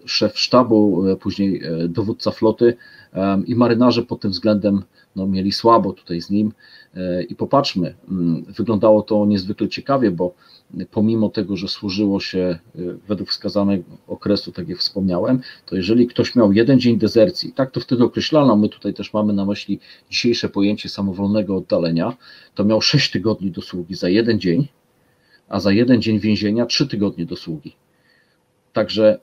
[0.04, 2.76] szef sztabu, e, później dowódca floty,
[3.46, 4.82] i marynarze pod tym względem
[5.16, 6.52] no, mieli słabo tutaj z nim.
[6.94, 10.34] E, I popatrzmy, mm, wyglądało to niezwykle ciekawie, bo
[10.90, 12.58] pomimo tego, że służyło się e,
[13.08, 17.80] według wskazanego okresu, tak jak wspomniałem, to jeżeli ktoś miał jeden dzień dezercji, tak to
[17.80, 22.16] wtedy określano, my tutaj też mamy na myśli dzisiejsze pojęcie samowolnego oddalenia,
[22.54, 24.68] to miał 6 tygodni dosługi za jeden dzień,
[25.48, 27.76] a za jeden dzień więzienia 3 tygodnie dosługi.
[28.72, 29.18] Także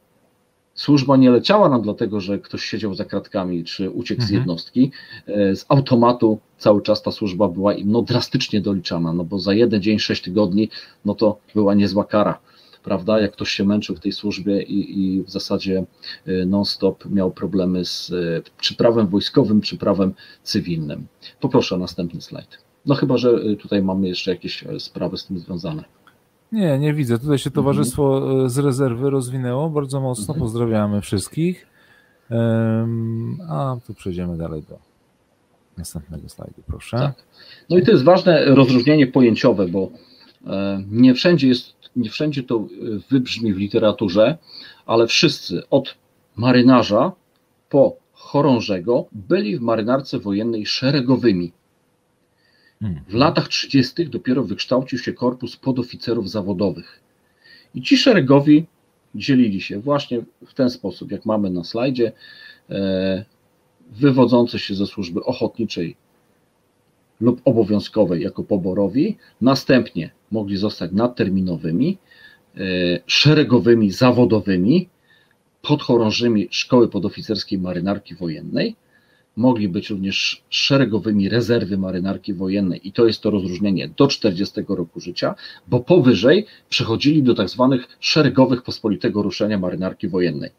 [0.75, 4.27] Służba nie leciała nam dlatego, że ktoś siedział za kratkami czy uciekł mhm.
[4.27, 4.91] z jednostki.
[5.27, 9.53] E, z automatu cały czas ta służba była im no, drastycznie doliczana, no bo za
[9.53, 10.69] jeden dzień, sześć tygodni,
[11.05, 12.39] no to była niezła kara
[12.85, 13.19] prawda?
[13.19, 15.85] Jak ktoś się męczył w tej służbie i, i w zasadzie
[16.25, 21.07] e, non-stop miał problemy z e, czy prawem wojskowym, czy prawem cywilnym.
[21.39, 22.57] Poproszę o następny slajd.
[22.85, 25.83] No chyba, że tutaj mamy jeszcze jakieś sprawy z tym związane.
[26.55, 27.19] Nie, nie widzę.
[27.19, 28.49] Tutaj się towarzystwo mhm.
[28.49, 30.33] z rezerwy rozwinęło bardzo mocno.
[30.33, 30.39] Mhm.
[30.39, 31.67] Pozdrawiamy wszystkich.
[33.49, 34.79] A tu przejdziemy dalej do
[35.77, 36.97] następnego slajdu, proszę.
[36.97, 37.23] Tak.
[37.69, 39.89] No i to jest ważne rozróżnienie pojęciowe, bo
[40.47, 42.65] e, nie wszędzie jest, nie wszędzie to e,
[43.11, 44.37] wybrzmi w literaturze,
[44.85, 45.95] ale wszyscy od
[46.35, 47.11] marynarza
[47.69, 51.51] po chorążego byli w marynarce wojennej szeregowymi.
[53.07, 54.09] W latach 30.
[54.09, 56.99] dopiero wykształcił się korpus podoficerów zawodowych.
[57.75, 58.65] I ci szeregowi
[59.15, 62.11] dzielili się właśnie w ten sposób, jak mamy na slajdzie,
[62.69, 63.25] e,
[63.91, 65.95] wywodzące się ze służby ochotniczej
[67.19, 71.97] lub obowiązkowej jako poborowi, następnie mogli zostać nadterminowymi,
[72.57, 72.59] e,
[73.07, 74.89] szeregowymi zawodowymi,
[75.61, 78.75] podchorążymi Szkoły Podoficerskiej Marynarki Wojennej,
[79.35, 84.99] mogli być również szeregowymi rezerwy marynarki wojennej i to jest to rozróżnienie do 40 roku
[84.99, 85.35] życia,
[85.67, 90.49] bo powyżej przechodzili do tak zwanych szeregowych pospolitego ruszenia marynarki wojennej.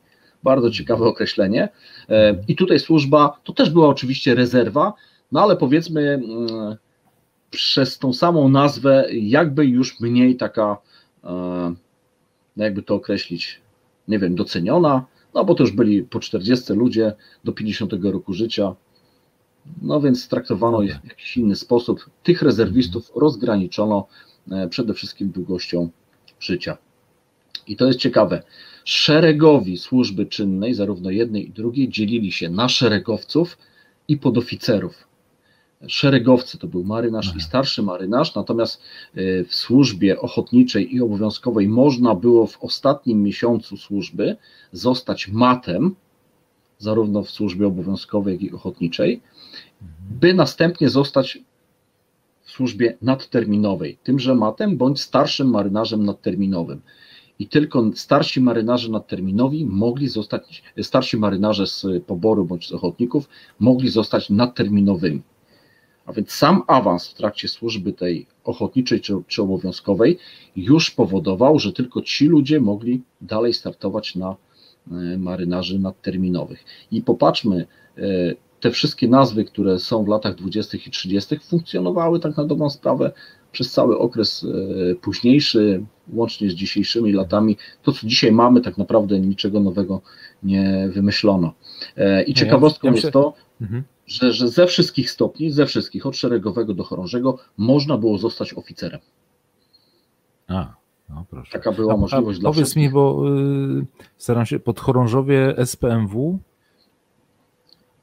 [0.43, 1.69] Bardzo ciekawe określenie.
[2.09, 4.93] E, I tutaj służba, to też była oczywiście rezerwa,
[5.33, 6.77] no ale powiedzmy mm,
[7.51, 10.77] przez tą samą nazwę jakby już mniej taka,
[11.25, 11.29] e,
[12.57, 13.61] no jakby to określić,
[14.09, 15.05] nie wiem, doceniona,
[15.37, 18.75] no bo to już byli po 40 ludzie do 50 roku życia,
[19.83, 22.11] no więc traktowano ich w jakiś inny sposób.
[22.23, 24.07] Tych rezerwistów rozgraniczono
[24.51, 25.89] e, przede wszystkim długością
[26.41, 26.79] życia.
[27.67, 28.43] I to jest ciekawe.
[28.85, 33.59] Szeregowi służby czynnej, zarówno jednej i drugiej, dzielili się na szeregowców
[34.09, 35.07] i podoficerów
[35.89, 38.83] szeregowcy, to był marynarz i starszy marynarz, natomiast
[39.15, 44.37] e, w służbie ochotniczej i obowiązkowej można było w ostatnim miesiącu służby
[44.73, 45.95] zostać matem,
[46.79, 49.21] zarówno w służbie obowiązkowej, jak i ochotniczej,
[50.21, 51.39] by następnie zostać
[52.43, 56.81] w służbie nadterminowej, tymże matem bądź starszym marynarzem nadterminowym.
[57.39, 63.89] I tylko starsi marynarze nadterminowi mogli zostać, starsi marynarze z poboru bądź z ochotników mogli
[63.89, 65.23] zostać nadterminowymi.
[66.07, 70.19] A więc sam awans w trakcie służby tej ochotniczej czy, czy obowiązkowej
[70.57, 74.37] już powodował, że tylko ci ludzie mogli dalej startować na
[74.91, 76.65] e, marynarzy nadterminowych.
[76.91, 77.67] I popatrzmy,
[77.99, 78.03] e,
[78.61, 80.79] te wszystkie nazwy, które są w latach 20.
[80.87, 83.13] i 30., funkcjonowały tak na dobrą sprawę
[83.53, 87.57] przez cały okres e, późniejszy, łącznie z dzisiejszymi latami.
[87.83, 90.01] To, co dzisiaj mamy, tak naprawdę niczego nowego
[90.43, 91.53] nie wymyślono.
[92.27, 96.85] I ciekawostką jest to, mhm że, że ze wszystkich stopni, ze wszystkich, od szeregowego do
[96.85, 99.01] chorążego, można było zostać oficerem.
[100.49, 100.75] A,
[101.09, 101.53] no proszę.
[101.53, 102.83] Taka była a, możliwość a, dla Powiedz wszystkich.
[102.83, 103.23] mi, bo
[103.81, 106.39] y, staram się, podchorążowie SPMW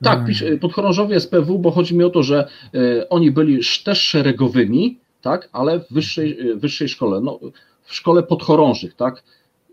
[0.03, 4.99] tak, pisz, podchorążowie SPW, bo chodzi mi o to, że y, oni byli też szeregowymi,
[5.21, 7.39] tak, ale w wyższej, y, wyższej szkole, no,
[7.83, 9.23] w szkole podchorążych, tak,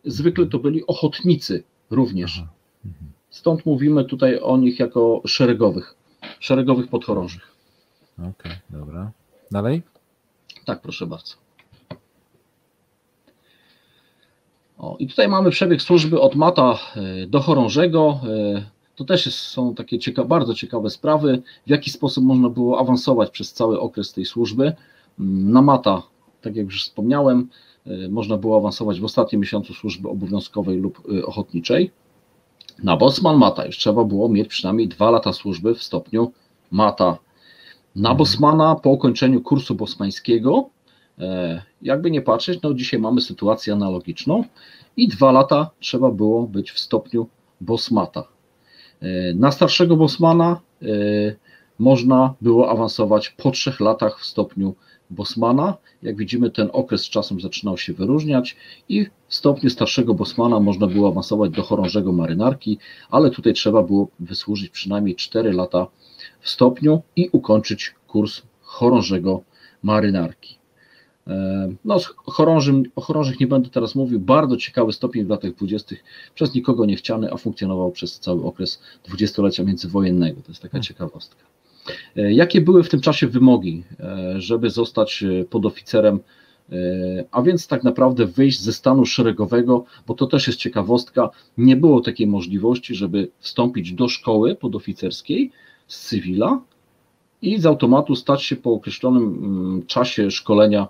[0.05, 2.39] zwykle to byli ochotnicy również.
[2.85, 3.13] Mhm.
[3.31, 5.95] Stąd mówimy tutaj o nich jako szeregowych
[6.41, 7.55] szeregowych podchorążych.
[8.19, 9.11] Okej, okay, dobra.
[9.51, 9.83] Dalej?
[10.65, 11.35] Tak, proszę bardzo.
[14.79, 18.21] O, I tutaj mamy przebieg służby od mata e, do chorążego.
[18.57, 18.63] E,
[18.97, 23.31] to też jest, są takie cieka bardzo ciekawe sprawy, w jaki sposób można było awansować
[23.31, 24.73] przez cały okres tej służby.
[25.21, 26.03] Mm, na mata,
[26.43, 27.49] tak jak już wspomniałem,
[27.87, 31.91] e, można było awansować w ostatnim miesiącu służby obowiązkowej lub ochotniczej.
[32.83, 36.33] Na Bosman Mata już trzeba było mieć przynajmniej dwa lata służby w stopniu
[36.71, 37.19] Mata.
[37.97, 38.17] Na mhm.
[38.17, 40.71] Bosmana po ukończeniu kursu bosmańskiego,
[41.19, 44.45] e, jakby nie patrzeć, no dzisiaj mamy sytuację analogiczną
[44.97, 47.27] i dwa lata trzeba było być w stopniu
[47.61, 48.25] Bosmata.
[49.01, 50.87] E, na starszego Bosmana e,
[51.79, 54.75] można było awansować po trzech latach w stopniu
[55.11, 55.77] Bosmana.
[56.03, 58.57] Jak widzimy, ten okres z czasem zaczynał się wyróżniać
[58.89, 62.79] i w stopniu starszego Bosmana można było awansować do chorążego marynarki,
[63.11, 65.87] ale tutaj trzeba było wysłużyć przynajmniej 4 lata
[66.41, 69.43] w stopniu i ukończyć kurs chorążego
[69.83, 70.59] marynarki.
[71.27, 74.21] E, no, chorążym, o chorążych nie będę teraz mówił.
[74.21, 75.97] Bardzo ciekawy stopień w latach 20.
[76.35, 80.43] przez nikogo nie chciany, a funkcjonował przez cały okres dwudziestolecia międzywojennego.
[80.43, 80.83] To jest taka hmm.
[80.83, 81.50] ciekawostka.
[82.17, 86.21] E, jakie były w tym czasie wymogi, e, żeby zostać podoficerem
[87.31, 92.01] A więc tak naprawdę wyjść ze stanu szeregowego, bo to też jest ciekawostka, nie było
[92.01, 95.51] takiej możliwości, żeby wstąpić do szkoły podoficerskiej
[95.87, 96.61] z cywila
[97.43, 100.89] i z automatu stać się po określonym mm, czasie szkolenia,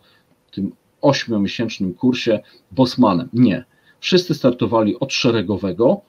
[0.51, 2.41] tym ośmiomiesięcznym kursie,
[2.73, 3.29] bosmanem.
[3.33, 3.65] Nie.
[4.01, 6.01] Wszyscy startowali od szeregowego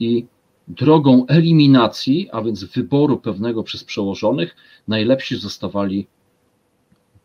[0.00, 0.26] i
[0.68, 4.56] drogą eliminacji, a więc wyboru pewnego przez przełożonych,
[4.88, 6.06] najlepsi zostawali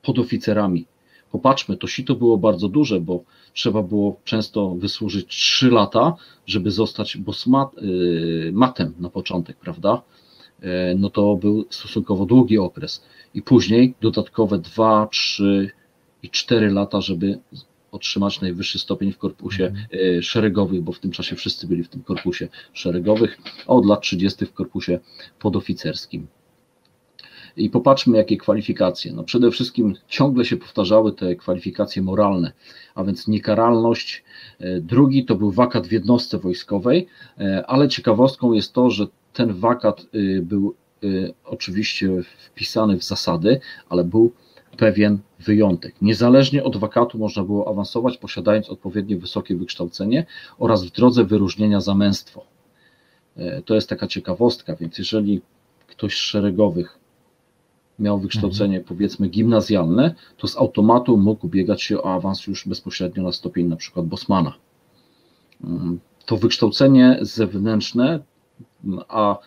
[0.01, 0.85] podoficerami.
[1.31, 3.23] Popatrzmy, to sito było bardzo duże, bo
[3.53, 6.15] trzeba było często wysłużyć 3 lata,
[6.45, 10.01] żeby zostać bosmat, y, matem na początek, prawda?
[10.61, 13.03] E, no to był stosunkowo długi okres.
[13.33, 15.71] I później dodatkowe 2, 3
[16.23, 17.39] i 4 lata, żeby
[17.91, 19.85] otrzymać najwyższy stopień w korpusie mhm.
[20.17, 23.37] e, szeregowych, bo w tym czasie wszyscy byli w tym korpusie szeregowych,
[23.67, 24.45] a od lat 30.
[24.45, 24.99] w korpusie
[25.39, 26.27] podoficerskim.
[27.57, 29.13] I popatrzmy, jakie kwalifikacje.
[29.13, 32.51] No przede wszystkim ciągle się powtarzały te kwalifikacje moralne,
[32.95, 34.23] a więc niekaralność.
[34.59, 37.07] E, drugi to był wakat w jednostce wojskowej,
[37.39, 40.05] e, ale ciekawostką jest to, że ten wakat
[40.41, 40.75] był
[41.45, 42.09] oczywiście
[42.45, 44.33] wpisany w zasady, ale był
[44.77, 45.95] pewien wyjątek.
[46.01, 50.25] Niezależnie od wakatu można było awansować, posiadając odpowiednio wysokie wykształcenie
[50.59, 52.45] oraz w drodze wyróżnienia za męstwo.
[53.37, 55.41] E, to jest taka ciekawostka, więc jeżeli
[55.87, 56.99] ktoś z szeregowych
[57.99, 58.87] miał wykształcenie mhm.
[58.87, 63.75] powiedzmy gimnazjalne, to z automatu mógł ubiegać się o awans już bezpośrednio na stopień na
[63.75, 64.53] przykład bosmana.
[65.63, 68.19] Mm, to wykształcenie zewnętrzne,
[69.07, 69.37] a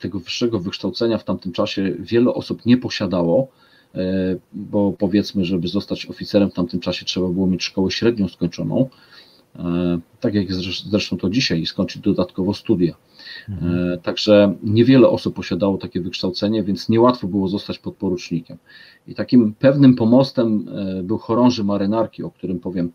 [0.00, 3.48] tego wyższego wykształcenia w tamtym czasie wiele osób nie posiadało,
[4.52, 8.88] bo powiedzmy, żeby zostać oficerem w tamtym czasie trzeba było mieć szkołę średnią skończoną,
[9.58, 10.52] e, tak jak
[10.90, 12.94] zresztą to dzisiaj, i skończyć dodatkowo studia.
[13.48, 14.00] E, mhm.
[14.00, 18.58] Także niewiele osób posiadało takie wykształcenie, więc niełatwo było zostać podporucznikiem.
[19.06, 20.66] I takim pewnym pomostem
[21.02, 22.92] był chorąży marynarki, o którym powiem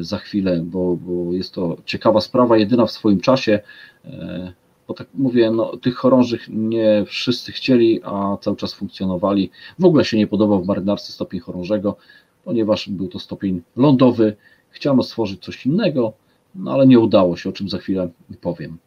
[0.00, 3.60] za chwilę, bo, bo jest to ciekawa sprawa, jedyna w swoim czasie
[4.92, 9.50] bo tak mówię, no, tych chorążych nie wszyscy chcieli, a cały czas funkcjonowali.
[9.78, 11.96] W ogóle się nie podobał w marynarce stopień chorążego,
[12.44, 14.36] ponieważ był to stopień lądowy.
[14.70, 16.12] Chciano stworzyć coś innego,
[16.54, 18.78] no ale nie udało się, o czym za chwilę powiem.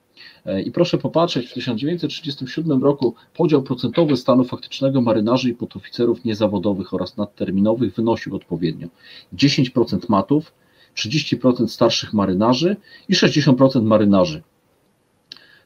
[0.45, 6.93] E, I proszę popatrzeć, w 1937 roku podział procentowy stanu faktycznego marynarzy i podoficerów niezawodowych
[6.93, 8.87] oraz nadterminowych wynosił odpowiednio
[9.33, 10.53] 10% matów,
[10.97, 12.75] 30% starszych marynarzy
[13.09, 14.43] i 60% marynarzy.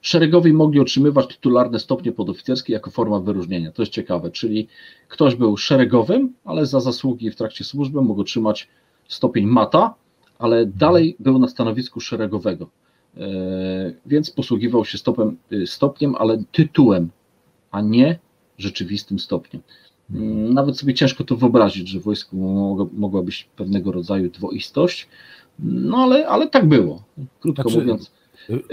[0.02, 3.72] Szeregowi mogli otrzymywać tytularne stopnie podoficerskie jako forma wyróżnienia.
[3.72, 4.68] To jest ciekawe, czyli
[5.08, 8.68] ktoś był szeregowym, ale za zasługi w trakcie służby mógł otrzymać
[9.08, 9.93] stopień mata,
[10.39, 12.70] ale dalej był na stanowisku szeregowego.
[13.18, 13.28] E,
[14.06, 17.10] więc posługiwał się stopem, y, stopniem, ale tytułem,
[17.72, 18.20] a nie
[18.58, 19.62] rzeczywistym stopniem.
[20.12, 22.36] Mm, nawet sobie ciężko to wyobrazić, że w wojsku
[22.93, 25.08] mogła być pewnego rodzaju dwoistość,
[25.60, 27.04] no ale, ale tak było.
[27.39, 28.12] Krótko znaczy, mówiąc.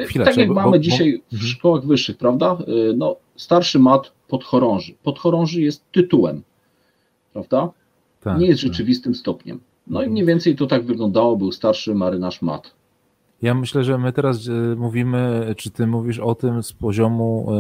[0.07, 1.51] Chwilę, tak jak bo, mamy bo, dzisiaj w mhm.
[1.51, 2.59] szkołach wyższych, prawda?
[2.69, 4.95] Y, no, starszy mat podchorąży.
[5.03, 6.43] Podchorąży jest tytułem,
[7.33, 7.71] prawda?
[8.21, 8.73] Tak, Nie jest tak.
[8.73, 9.61] rzeczywistym stopniem.
[9.87, 10.13] No i mhm.
[10.13, 12.75] mniej więcej to tak wyglądało, był starszy marynarz mat.
[13.43, 17.53] Ja myślę, że my teraz y, mówimy, czy ty mówisz o tym z poziomu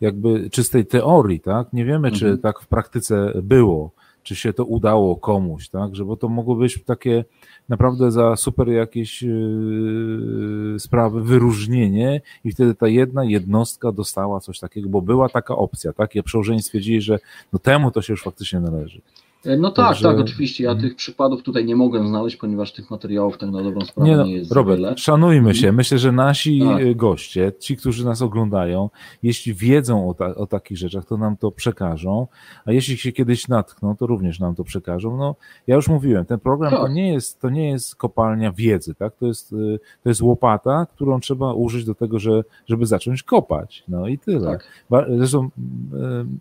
[0.00, 1.72] jakby czystej teorii, tak?
[1.72, 2.38] Nie wiemy, czy mhm.
[2.38, 3.90] tak w praktyce było,
[4.22, 5.96] czy się to udało komuś, tak?
[5.96, 7.24] Że bo to mogło być takie
[7.68, 14.88] naprawdę za super jakieś yy, sprawy wyróżnienie i wtedy ta jedna jednostka dostała coś takiego,
[14.88, 16.14] bo była taka opcja, tak?
[16.14, 17.18] Ja przełożeni stwierdzili, że
[17.52, 19.00] no temu to się już faktycznie należy.
[19.46, 20.08] E, no tak, Także...
[20.08, 20.64] tak, oczywiście.
[20.64, 20.88] Ja mhm.
[20.88, 24.24] tych przypadków tutaj nie mogłem znaleźć, ponieważ tych materiałów tak na dobrą sprawę nie, no,
[24.24, 24.94] nie jest Robert, wiele.
[24.96, 25.66] szanujmy się.
[25.66, 25.76] Mhm.
[25.76, 26.96] Myślę, że nasi tak.
[26.96, 28.90] goście, ci, którzy nas oglądają,
[29.22, 32.26] jeśli wiedzą o, ta, o takich rzeczach, to nam to przekażą,
[32.64, 35.16] a jeśli się kiedyś natkną, to również nam to przekażą.
[35.16, 35.34] No,
[35.66, 36.80] ja już mówiłem, ten program tak.
[36.80, 39.16] to, nie jest, to nie jest kopalnia wiedzy, tak?
[39.16, 43.84] To jest, y, to jest łopata, którą trzeba użyć do tego, że, żeby zacząć kopać.
[43.88, 44.58] No i tyle.
[44.90, 45.06] Tak.
[45.18, 45.48] Zresztą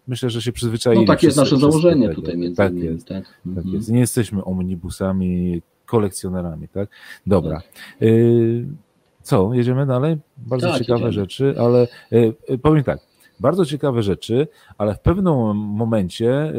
[0.07, 1.01] myślę, że się przyzwyczaili.
[1.01, 3.07] No tak jest nasze założenie tutaj między tak innymi jest.
[3.07, 3.67] Tak, tak mhm.
[3.67, 3.91] jest.
[3.91, 6.89] Nie jesteśmy omnibusami, kolekcjonerami, tak?
[7.25, 7.55] Dobra.
[7.55, 7.63] Tak.
[8.01, 8.65] Y,
[9.21, 10.17] co, jedziemy dalej?
[10.37, 12.99] Bardzo tak, ciekawe rzeczy, ale y, y, powiem tak,
[13.39, 16.53] bardzo ciekawe rzeczy, ale w pewnym momencie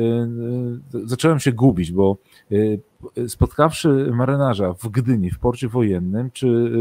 [1.05, 2.17] zacząłem się gubić, bo
[3.29, 6.73] spotkawszy marynarza w Gdyni, w porcie wojennym, czy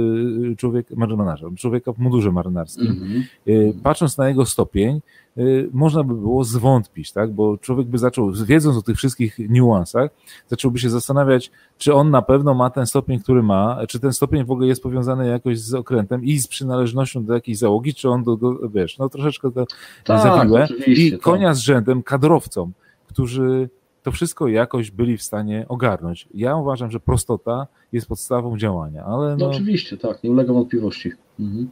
[0.57, 3.73] człowiek, marynarza, człowieka w mundurze marynarskim, mm -hmm.
[3.83, 5.01] patrząc na jego stopień,
[5.37, 7.31] Y, można by było zwątpić, tak?
[7.31, 10.11] Bo człowiek by zaczął, wiedząc o tych wszystkich niuansach,
[10.47, 14.45] zacząłby się zastanawiać, czy on na pewno ma ten stopień, który ma, czy ten stopień
[14.45, 18.23] w ogóle jest powiązany jakoś z okrętem i z przynależnością do jakiejś załogi, czy on
[18.23, 19.65] do, do wiesz, no troszeczkę to
[20.03, 20.67] tak, zawiłe.
[20.87, 22.71] I konia z rzędem, kadrowcom,
[23.07, 23.69] którzy
[24.03, 26.27] to wszystko jakoś byli w stanie ogarnąć.
[26.33, 31.11] Ja uważam, że prostota jest podstawą działania, ale no, no oczywiście, tak, nie ulega wątpliwości.
[31.39, 31.69] Mhm.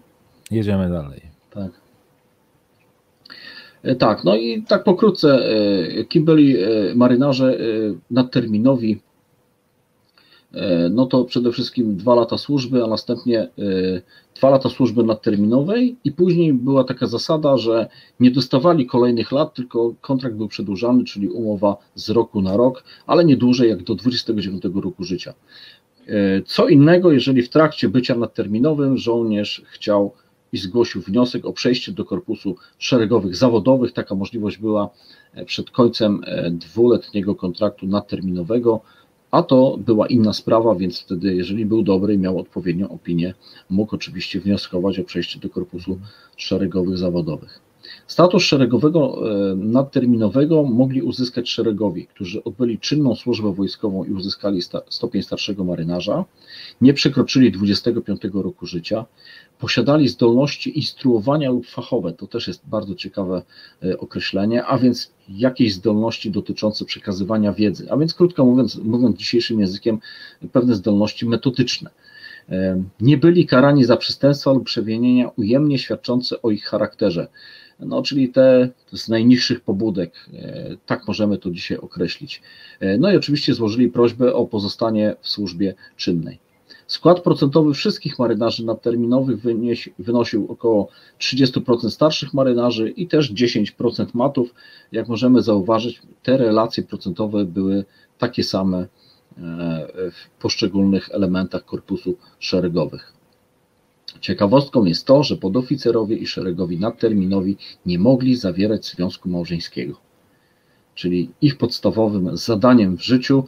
[0.51, 1.21] Jedziemy dalej.
[1.51, 1.71] Tak.
[3.83, 5.49] E, tak, no i tak pokrótce,
[5.99, 7.57] e, kim byli e, marynarze
[8.11, 9.01] nadterminowi
[10.91, 13.49] no to przede wszystkim dwa lata służby, a następnie e,
[14.35, 17.89] dwa lata służby nadterminowej i później była taka zasada, że
[18.19, 23.25] nie dostawali kolejnych lat, tylko kontrakt był przedłużany, czyli umowa z roku na rok, ale
[23.25, 25.33] nie dłużej jak do 29 roku życia.
[26.07, 30.11] E, co innego, jeżeli w trakcie bycia nadterminowym żołnierz chciał
[30.53, 33.93] i zgłosił wniosek o przejście do korpusu szeregowych zawodowych.
[33.93, 34.89] Taka możliwość była
[35.45, 36.21] przed końcem
[36.51, 38.81] dwuletniego kontraktu nadterminowego
[39.31, 43.33] a to była inna sprawa, więc wtedy, jeżeli był dobry i miał odpowiednią opinię,
[43.69, 45.99] mógł oczywiście wnioskować o przejście do korpusu
[46.37, 47.68] szeregowych zawodowych.
[48.09, 55.23] Status szeregowego e, nadterminowego mogli uzyskać szeregowi, którzy odbyli czynną służbę wojskową i uzyskali stopień
[55.23, 56.25] starszego marynarza,
[56.81, 59.05] nie przekroczyli 25 roku życia,
[59.59, 63.41] posiadali zdolności instruowania lub fachowe, to też jest bardzo ciekawe
[63.83, 69.59] e, określenie, a więc jakieś zdolności dotyczące przekazywania wiedzy, a więc krótko mówiąc, mówiąc dzisiejszym
[69.59, 69.99] językiem,
[70.51, 71.89] pewne zdolności metodyczne.
[72.49, 77.27] E, nie byli karani za przestępstwa lub przewinienia ujemnie świadczące o ich charakterze
[77.79, 82.41] no, czyli te z najniższych pobudek, e, tak możemy to dzisiaj określić.
[82.79, 86.39] E, no i oczywiście złożyli prośbę o pozostanie w służbie czynnej.
[86.87, 89.37] Skład procentowy wszystkich marynarzy nadterminowych
[89.99, 94.53] wynosił około 30% starszych marynarzy i też 10% matów.
[94.91, 97.85] Jak możemy zauważyć, te relacje procentowe były
[98.17, 98.87] takie same e,
[100.11, 103.18] w poszczególnych elementach korpusu szeregowych.
[104.21, 109.97] Ciekawostką jest to, że podoficerowie i szeregowi nadterminowi nie mogli zawierać związku małżeńskiego.
[110.95, 113.47] Czyli ich podstawowym zadaniem w życiu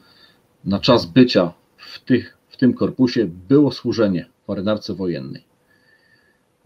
[0.65, 5.43] na czas bycia w, tych, w tym korpusie było służenie w marynarce wojennej.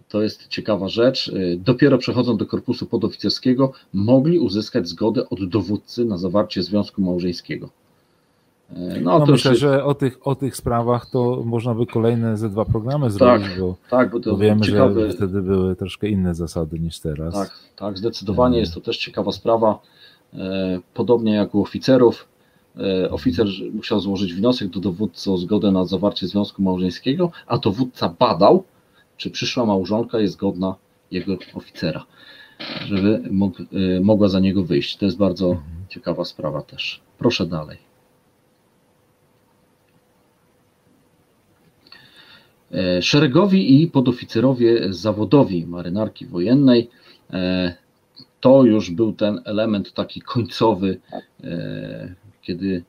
[0.10, 1.32] To jest ciekawa rzecz.
[1.58, 7.70] Dopiero przechodząc do korpusu podoficerskiego, mogli uzyskać zgodę od dowódcy na zawarcie związku małżeńskiego.
[8.74, 12.50] E, no, no myślę, że o tych, o tych sprawach to można by kolejne ze
[12.50, 15.12] dwa programy zrobić, tak, bo, tak, bo, to bo wiemy, ciekawe...
[15.12, 17.34] że wtedy były troszkę inne zasady niż teraz.
[17.34, 18.60] Tak, tak zdecydowanie e.
[18.60, 19.80] jest to też ciekawa sprawa.
[20.34, 22.28] E, podobnie jak u oficerów,
[23.12, 28.64] oficer musiał złożyć wniosek do dowódcy o zgodę na zawarcie związku małżeńskiego, a dowódca badał,
[29.18, 30.76] czy przyszła małżonka jest godna
[31.12, 32.06] jego oficera,
[32.86, 33.58] żeby mógł,
[34.02, 34.98] mogła za niego wyjść.
[34.98, 35.66] To jest bardzo mhm.
[35.90, 37.02] ciekawa sprawa też.
[37.18, 37.78] Proszę dalej.
[37.78, 37.80] E,
[43.02, 46.90] szeregowi i podoficerowie zawodowi marynarki wojennej.
[47.34, 47.76] E,
[48.40, 51.00] to już był ten element taki końcowy,
[51.44, 52.84] e, kiedy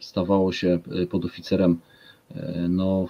[0.00, 0.78] stawało się
[1.10, 1.80] podoficerem
[2.68, 3.06] no,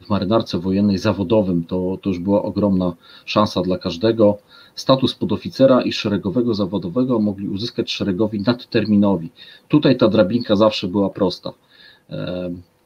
[0.00, 1.64] w marynarce wojennej zawodowym.
[1.64, 4.38] To, to już była ogromna szansa dla każdego.
[4.74, 9.30] Status podoficera i szeregowego zawodowego mogli uzyskać szeregowi nadterminowi.
[9.68, 11.52] Tutaj ta drabinka zawsze była prosta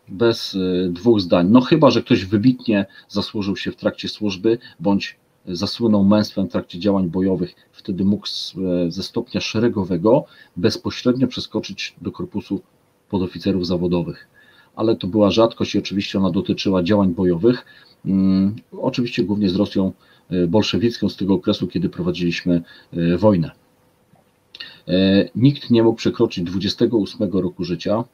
[0.09, 1.49] bez y, dwóch zdań.
[1.51, 5.17] No chyba, że ktoś wybitnie zasłużył się w trakcie służby, bądź
[5.49, 10.25] zasłynął męstwem w trakcie działań bojowych, wtedy mógł e, ze stopnia szeregowego
[10.57, 12.61] bezpośrednio przeskoczyć do korpusu
[13.09, 14.29] podoficerów zawodowych.
[14.77, 17.65] Ale to była rzadkość i oczywiście ona dotyczyła działań bojowych,
[18.05, 19.93] mm, oczywiście głównie z Rosją
[20.31, 23.51] e, bolszewicką z tego okresu, kiedy prowadziliśmy e, wojnę.
[25.35, 28.05] Nikt nie mógł przekroczyć 28 roku życia,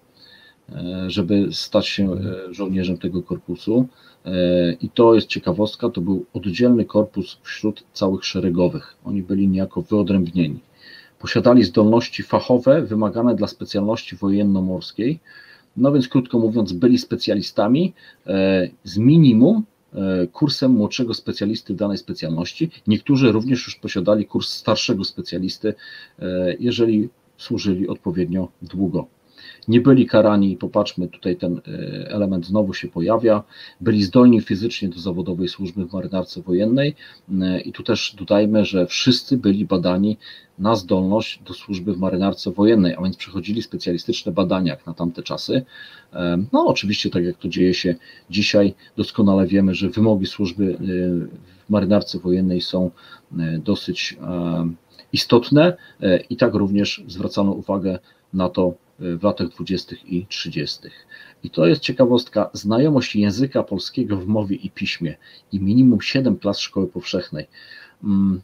[1.06, 3.88] żeby stać się e, żołnierzem tego korpusu.
[4.24, 8.96] E, I to jest ciekawostka, to był oddzielny korpus wśród całych szeregowych.
[9.04, 10.60] Oni byli niejako wyodrębnieni.
[11.18, 15.20] Posiadali zdolności fachowe wymagane dla specjalności wojenno-morskiej.
[15.76, 17.92] No więc krótko mówiąc, byli specjalistami
[18.84, 19.62] z minimum
[20.32, 22.70] kursem młodszego specjalisty danej specjalności.
[22.86, 25.74] Niektórzy również już posiadali kurs starszego specjalisty,
[26.58, 29.06] jeżeli służyli odpowiednio długo
[29.68, 31.60] nie byli karani, popatrzmy, tutaj ten e,
[32.10, 33.42] element znowu się pojawia,
[33.80, 36.94] byli zdolni fizycznie do zawodowej służby w marynarce wojennej.
[37.40, 40.16] E, i tu też dodajmy, że wszyscy byli badani
[40.58, 45.22] na zdolność do służby w marynarce wojennej, a więc przechodzili specjalistyczne badania jak na tamte
[45.22, 45.62] czasy.
[46.12, 47.94] E, no oczywiście tak jak to dzieje się
[48.30, 50.76] dzisiaj, doskonale wiemy, że wymogi służby
[51.66, 52.90] w marynarce wojennej są
[53.58, 54.16] dosyć
[55.12, 55.76] istotne.
[56.30, 57.98] I tak również zwracano uwagę
[58.34, 59.96] na to, w latach 20.
[60.04, 60.78] i 30.
[61.42, 65.16] I to jest ciekawostka, znajomość języka polskiego w mowie i piśmie
[65.52, 67.46] i minimum 7 klas szkoły powszechnej.
[68.04, 68.40] Mm,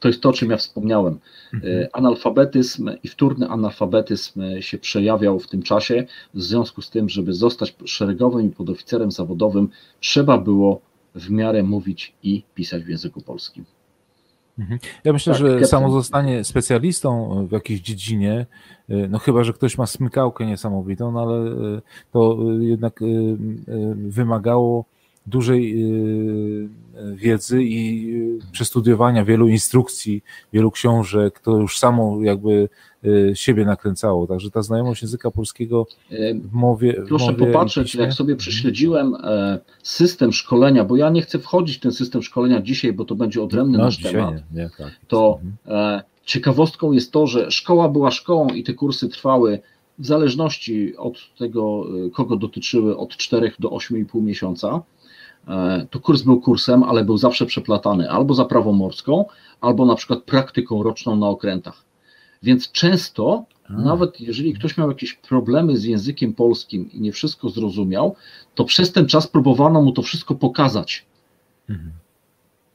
[0.00, 1.18] to jest to, o czym ja wspomniałem.
[1.54, 1.88] Mhm.
[1.92, 6.06] Analfabetyzm i wtórny analfabetyzm się przejawiał w tym czasie.
[6.34, 9.68] W związku z tym, żeby zostać szeregowym i podoficerem zawodowym,
[10.00, 10.80] trzeba było
[11.14, 13.64] w miarę mówić i pisać w języku polskim.
[14.60, 14.78] Mhm.
[15.04, 18.46] Ja myślę, tak, że samo zostanie specjalistą w jakiejś dziedzinie,
[18.90, 21.36] y, no chyba, że ktoś ma smykałkę niesamowitą, no ale
[21.78, 21.82] y,
[22.12, 23.36] to jednak y,
[23.94, 24.84] wymagało
[25.30, 25.84] dużej
[27.14, 28.14] wiedzy i
[28.52, 30.22] przestudiowania wielu instrukcji,
[30.52, 32.68] wielu książek, to już samo jakby
[33.34, 34.26] siebie nakręcało.
[34.26, 35.86] Także ta znajomość języka polskiego
[36.34, 36.92] w mowie.
[37.08, 41.76] Proszę w mowie popatrzeć, jak sobie prześledziłem e, system szkolenia, bo ja nie chcę wchodzić
[41.76, 44.34] w ten system szkolenia dzisiaj, bo to będzie odrębny no, nasz temat.
[44.34, 44.90] Nie, nie, tak.
[45.08, 45.96] To mhm.
[45.98, 49.60] e, ciekawostką jest to, że szkoła była szkołą i te kursy trwały
[49.98, 54.82] w zależności od tego, e, kogo dotyczyły, od 4 do 8,5 miesiąca.
[55.90, 59.24] To kurs był kursem, ale był zawsze przeplatany albo za prawą morską,
[59.60, 61.84] albo na przykład praktyką roczną na okrętach.
[62.42, 68.16] Więc często, nawet jeżeli ktoś miał jakieś problemy z językiem polskim i nie wszystko zrozumiał,
[68.54, 71.06] to przez ten czas próbowano mu to wszystko pokazać.
[71.68, 71.92] Mhm.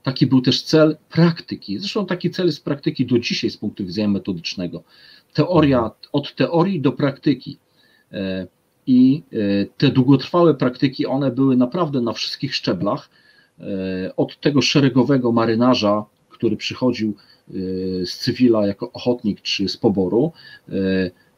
[0.03, 1.79] Taki był też cel praktyki.
[1.79, 4.83] Zresztą taki cel jest praktyki do dzisiaj z punktu widzenia metodycznego.
[5.33, 5.93] Teoria, mhm.
[6.11, 7.57] od teorii do praktyki.
[8.87, 13.09] E, I e, te długotrwałe praktyki, one były naprawdę na wszystkich szczeblach.
[13.59, 17.13] E, od tego szeregowego marynarza, który przychodził
[17.53, 20.31] Y, z cywila jako ochotnik czy z poboru.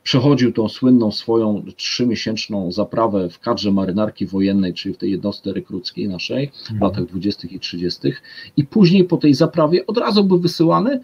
[0.04, 6.08] Przechodził tą słynną swoją trzymiesięczną zaprawę w kadrze marynarki wojennej, czyli w tej jednostce rekruckiej
[6.08, 6.80] naszej w mhm.
[6.80, 7.48] latach 20.
[7.48, 8.14] i 30.
[8.58, 11.04] I później po tej zaprawie od razu był wysyłany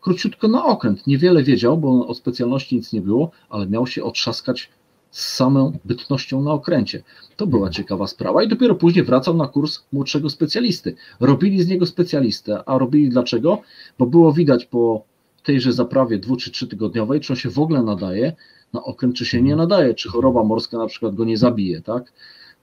[0.00, 1.06] króciutko na okręt.
[1.06, 4.70] Niewiele wiedział, bo o specjalności nic nie było, ale miał się otrzaskać
[5.12, 7.02] z samą bytnością na okręcie.
[7.36, 10.94] To była ciekawa sprawa i dopiero później wracał na kurs młodszego specjalisty.
[11.20, 13.58] Robili z niego specjalistę, a robili dlaczego?
[13.98, 15.04] Bo było widać po
[15.42, 18.32] tejże zaprawie dwu czy trzy tygodniowej, czy on się w ogóle nadaje
[18.72, 22.12] na okręt, czy się nie nadaje, czy choroba morska na przykład go nie zabije, tak?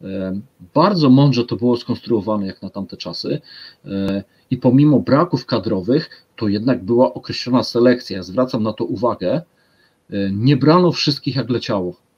[0.02, 0.39] E,
[0.74, 3.41] bardzo mądrze to było skonstruowane jak na tamte czasy
[3.86, 8.18] e, i pomimo braków kadrowych, to jednak była określona selekcja.
[8.18, 9.41] Ja zwracam na to uwagę.
[10.10, 12.09] E, nie brano wszystkich jak leciało.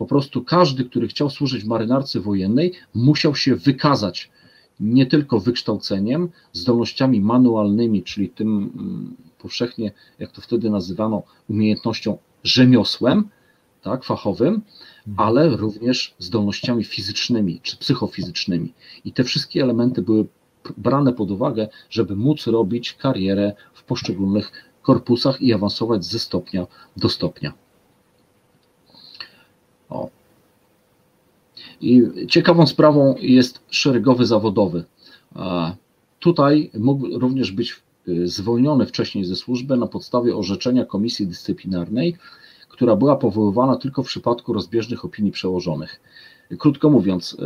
[0.00, 4.30] Po prostu każdy, który chciał służyć w marynarce wojennej, musiał się wykazać
[4.80, 13.28] nie tylko wykształceniem, zdolnościami manualnymi, czyli tym mm, powszechnie, jak to wtedy nazywano, umiejętnością rzemiosłem,
[13.82, 14.64] tak, fachowym, mhm.
[15.16, 18.72] ale również zdolnościami fizycznymi czy psychofizycznymi.
[19.04, 20.26] I te wszystkie elementy były
[20.76, 27.08] brane pod uwagę, żeby móc robić karierę w poszczególnych korpusach i awansować ze stopnia do
[27.08, 27.52] stopnia.
[29.90, 30.10] O.
[31.80, 34.84] I ciekawą sprawą jest szeregowy zawodowy.
[36.18, 42.16] Tutaj mógł również być y, zwolniony wcześniej ze służby na podstawie orzeczenia Komisji Dyscyplinarnej,
[42.68, 46.00] która była powoływana tylko w przypadku rozbieżnych opinii przełożonych.
[46.58, 47.36] Krótko mówiąc, y,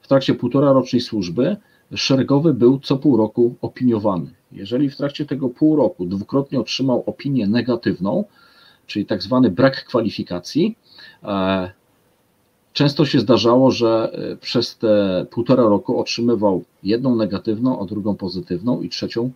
[0.00, 1.56] w trakcie półtora rocznej służby
[1.94, 4.30] szeregowy był co pół roku opiniowany.
[4.52, 8.24] Jeżeli w trakcie tego pół roku dwukrotnie otrzymał opinię negatywną,
[8.86, 10.76] czyli tak zwany brak kwalifikacji,
[11.22, 11.70] E,
[12.72, 18.82] często się zdarzało, że e, przez te półtora roku otrzymywał jedną negatywną, a drugą pozytywną
[18.82, 19.30] i trzecią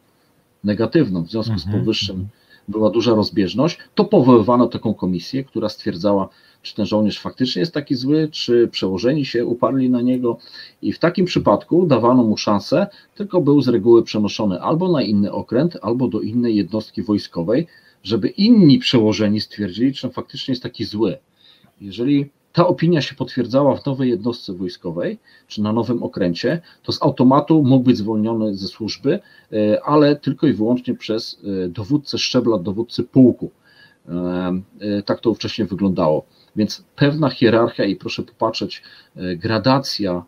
[0.64, 1.22] negatywną.
[1.24, 2.30] W związku z mhm, powyższym mhm.
[2.68, 3.78] była duża rozbieżność.
[3.95, 6.28] To powoływano taką komisję, która stwierdzała,
[6.62, 10.39] czy ten żołnierz faktycznie jest taki zły, czy przełożeni się uparli na niego.
[10.82, 15.32] I w takim przypadku dawano mu szansę, tylko był z reguły przenoszony albo na inny
[15.32, 17.66] okręt, albo do innej jednostki wojskowej,
[18.03, 21.18] żeby inni przełożeni stwierdzili, czy on faktycznie jest taki zły.
[21.80, 27.03] Jeżeli ta opinia się potwierdzała w nowej jednostce wojskowej, czy na nowym okręcie, to z
[27.03, 29.21] automatu mógł być zwolniony ze służby,
[29.53, 33.51] e, ale tylko i wyłącznie przez e, dowódcę szczebla, dowódcy pułku.
[34.09, 36.25] E, tak to wcześniej wyglądało.
[36.57, 38.83] Więc pewna hierarchia i proszę popatrzeć,
[39.17, 40.25] gradacja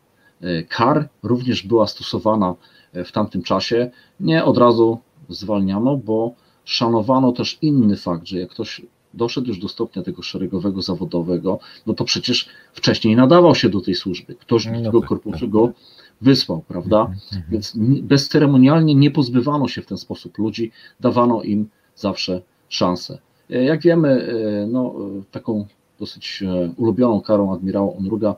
[0.69, 2.55] kar również była stosowana
[2.93, 3.91] w tamtym czasie.
[4.21, 4.99] Nie od razu
[5.29, 8.83] zwalniano, bo szanowano też inny fakt, że jak ktoś
[9.19, 13.95] doszedł już do stopnia tego szeregowego zawodowego, no to przecież wcześniej nadawał się do tej
[13.95, 14.35] służby.
[14.35, 15.51] Ktoś do no tego tak, korpusu tak.
[15.51, 15.73] go
[16.21, 17.01] wysłał, prawda?
[17.01, 17.45] Mhm, mhm.
[17.51, 23.19] Więc bezceremonialnie nie pozbywano się w ten sposób ludzi, dawano im zawsze szansę.
[23.51, 25.67] E, jak wiemy, e, no, e, taką
[26.01, 26.45] dosyć
[26.77, 28.35] ulubioną karą admirała Onruga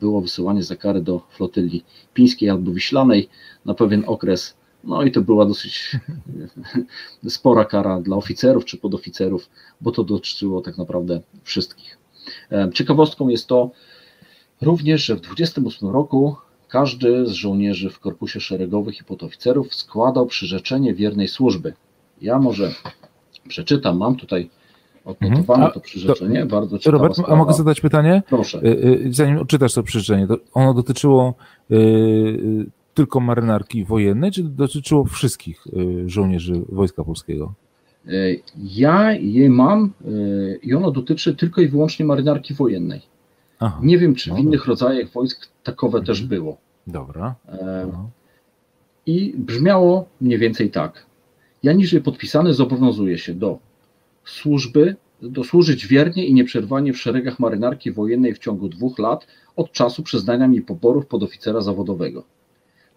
[0.00, 1.84] było wysyłanie za karę do flotyli
[2.14, 3.28] pińskiej albo wiślanej
[3.64, 4.54] na pewien okres
[4.84, 5.96] no i to była dosyć
[7.28, 9.50] spora kara dla oficerów czy podoficerów,
[9.80, 11.98] bo to dotyczyło tak naprawdę wszystkich.
[12.52, 13.70] E, ciekawostką jest to
[14.60, 16.36] również, że w 28 roku
[16.68, 21.74] każdy z żołnierzy w korpusie szeregowych i podoficerów składał przyrzeczenie wiernej służby.
[22.22, 22.74] Ja może
[23.48, 24.50] przeczytam, mam tutaj
[25.04, 25.72] odnotowane mhm.
[25.72, 26.98] to przyrzeczenie, to, bardzo ciekawe.
[26.98, 27.32] Robert, sprawa.
[27.32, 28.22] a mogę zadać pytanie?
[28.28, 28.58] Proszę.
[28.58, 28.68] Y,
[29.06, 31.34] y, zanim odczytasz to przyrzeczenie, to ono dotyczyło
[31.70, 35.64] y, tylko marynarki wojennej, czy dotyczyło wszystkich
[36.06, 37.54] żołnierzy Wojska Polskiego?
[38.56, 39.92] Ja je mam
[40.62, 43.00] i ono dotyczy tylko i wyłącznie marynarki wojennej.
[43.58, 46.06] Aha, Nie wiem, czy w innych rodzajach wojsk takowe mhm.
[46.06, 46.56] też było.
[46.86, 47.34] Dobra.
[47.92, 48.10] No.
[49.06, 51.06] I brzmiało mniej więcej tak.
[51.62, 53.58] Ja niżej podpisany zobowiązuję się do
[54.24, 59.26] służby, do służyć wiernie i nieprzerwanie w szeregach marynarki wojennej w ciągu dwóch lat
[59.56, 62.24] od czasu przyznania mi poborów podoficera zawodowego.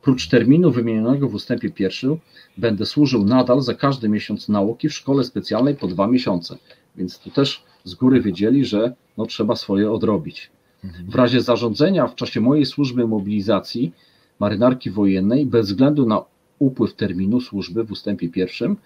[0.04, 2.18] Prócz terminu wymienionego w ustępie pierwszym,
[2.58, 6.58] będę służył nadal za każdy miesiąc nauki w szkole specjalnej po dwa miesiące.
[6.95, 10.51] Więc tu też z góry wiedzieli, że no, trzeba swoje odrobić.
[10.84, 11.10] Mhm.
[11.10, 13.91] W razie zarządzenia w czasie mojej służby mobilizacji
[14.39, 16.24] marynarki wojennej, bez względu na
[16.60, 18.78] upływ terminu służby w ustępie pierwszym,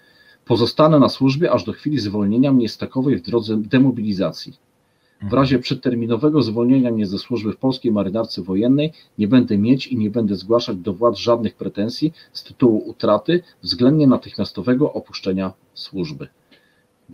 [0.44, 4.67] pozostanę na służbie aż do chwili zwolnienia mnie z takowej w drodze demobilizacji.
[5.22, 9.96] W razie przedterminowego zwolnienia mnie ze służby w polskiej marynarce wojennej nie będę mieć i
[9.96, 16.28] nie będę zgłaszać do władz żadnych pretensji z tytułu utraty względnie natychmiastowego opuszczenia służby.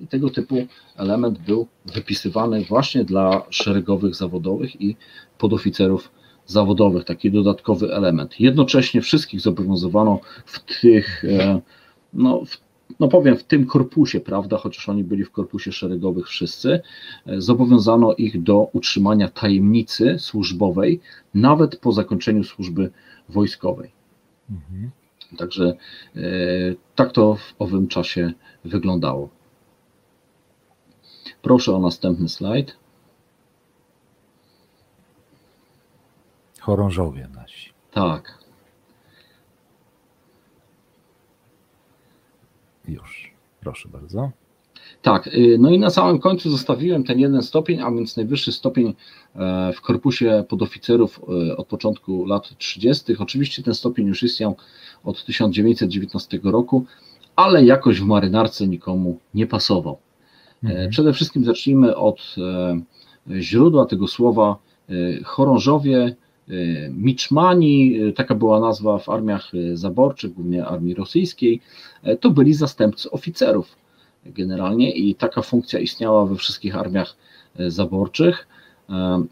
[0.00, 4.96] I tego typu element był wypisywany właśnie dla szeregowych zawodowych i
[5.38, 6.10] podoficerów
[6.46, 8.40] zawodowych, taki dodatkowy element.
[8.40, 11.60] Jednocześnie wszystkich zobowiązywano w tych, e,
[12.12, 12.63] no, w,
[13.00, 16.80] no powiem, w tym korpusie, prawda, chociaż oni byli w korpusie szeregowych wszyscy,
[17.26, 21.00] e, zobowiązano ich do utrzymania tajemnicy służbowej,
[21.34, 22.90] nawet po zakończeniu służby
[23.28, 23.90] wojskowej.
[24.50, 24.90] Mhm.
[25.38, 25.76] Także
[26.16, 26.20] e,
[26.94, 28.32] tak to w owym czasie
[28.64, 29.28] wyglądało.
[31.42, 32.76] Proszę o następny slajd.
[36.60, 37.70] Chorążowie nasi.
[37.92, 38.43] Tak.
[42.88, 44.30] Już, proszę bardzo.
[45.02, 48.94] Tak, y, no i na samym końcu zostawiłem ten jeden stopień, a więc najwyższy stopień
[49.34, 53.16] e, w korpusie podoficerów e, od początku lat 30.
[53.18, 54.56] Oczywiście ten stopień już istniał
[55.04, 56.84] od 1919 roku,
[57.36, 59.98] ale jakoś w marynarce nikomu nie pasował.
[60.64, 60.90] E, mhm.
[60.90, 62.36] Przede wszystkim zacznijmy od
[63.40, 64.56] źródła tego słowa
[65.24, 66.16] chorążowie,
[66.90, 71.60] Miczmani, taka była nazwa w armiach zaborczych, głównie armii rosyjskiej,
[72.20, 73.76] to byli zastępcy oficerów
[74.26, 77.16] generalnie i taka funkcja istniała we wszystkich armiach
[77.68, 78.48] zaborczych.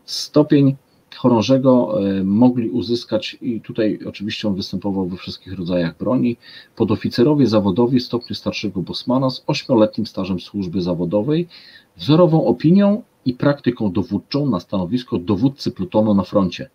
[0.05, 0.77] Stopień
[1.17, 6.37] chorążego mogli uzyskać, i tutaj oczywiście on występował we wszystkich rodzajach broni,
[6.77, 11.49] podoficerowie zawodowi stopniu starszego bosmana z ośmioletnim stażem służby zawodowej,
[11.97, 16.71] wzorową opinią i praktyką dowódczą na stanowisko dowódcy plutonu na froncie.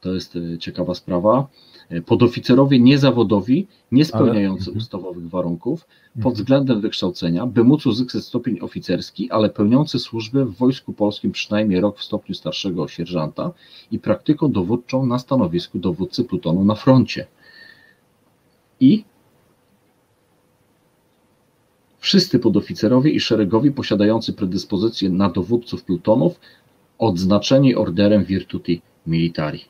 [0.00, 1.46] To jest e, ciekawa sprawa.
[1.90, 4.68] E, podoficerowie niezawodowi, nie spełniający ale...
[4.68, 4.78] Mhm.
[4.78, 6.34] ustawowych warunków pod mhm.
[6.34, 11.98] względem wykształcenia, by móc uzyskać stopień oficerski, ale pełniący służbę w Wojsku Polskim przynajmniej rok
[11.98, 13.52] w stopniu starszego sierżanta
[13.90, 17.26] i praktyką dowódczą na stanowisku dowódcy plutonu na froncie.
[18.80, 19.04] I
[21.98, 26.40] wszyscy podoficerowie i szeregowi posiadający predyspozycje na dowódców plutonów
[26.98, 29.64] odznaczeni orderem Virtuti Militari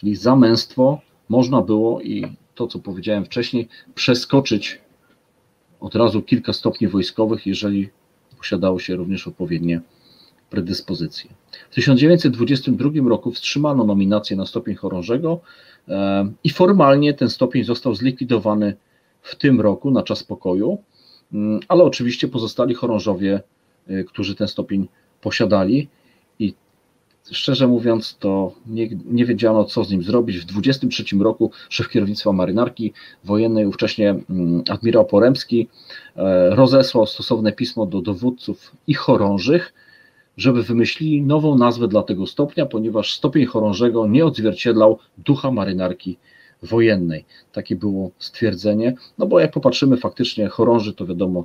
[0.00, 2.24] czyli za męstwo można było i
[2.54, 4.80] to, co powiedziałem wcześniej, przeskoczyć
[5.80, 7.88] od razu kilka stopni wojskowych, jeżeli
[8.38, 9.80] posiadało się również odpowiednie
[10.50, 11.30] predyspozycje.
[11.70, 15.40] W 1922 roku wstrzymano nominację na stopień chorążego
[16.44, 18.76] i formalnie ten stopień został zlikwidowany
[19.22, 20.78] w tym roku na czas pokoju,
[21.32, 23.40] mm, ale oczywiście pozostali chorążowie,
[23.86, 24.88] e, którzy ten stopień
[25.20, 25.88] posiadali,
[27.30, 30.38] szczerze mówiąc, to nie, nie wiedziano, co z nim zrobić.
[30.38, 32.92] W 23 roku szef kierownictwa marynarki
[33.24, 35.68] wojennej, ówcześnie mm, admirał Poremski,
[36.16, 39.74] e, rozesłał stosowne pismo do dowódców i chorążych,
[40.36, 46.18] żeby wymyślili nową nazwę dla tego stopnia, ponieważ stopień chorążego nie odzwierciedlał ducha marynarki
[46.62, 47.24] wojennej.
[47.52, 48.94] Takie było stwierdzenie.
[49.18, 51.44] No bo jak popatrzymy, faktycznie chorąży to wiadomo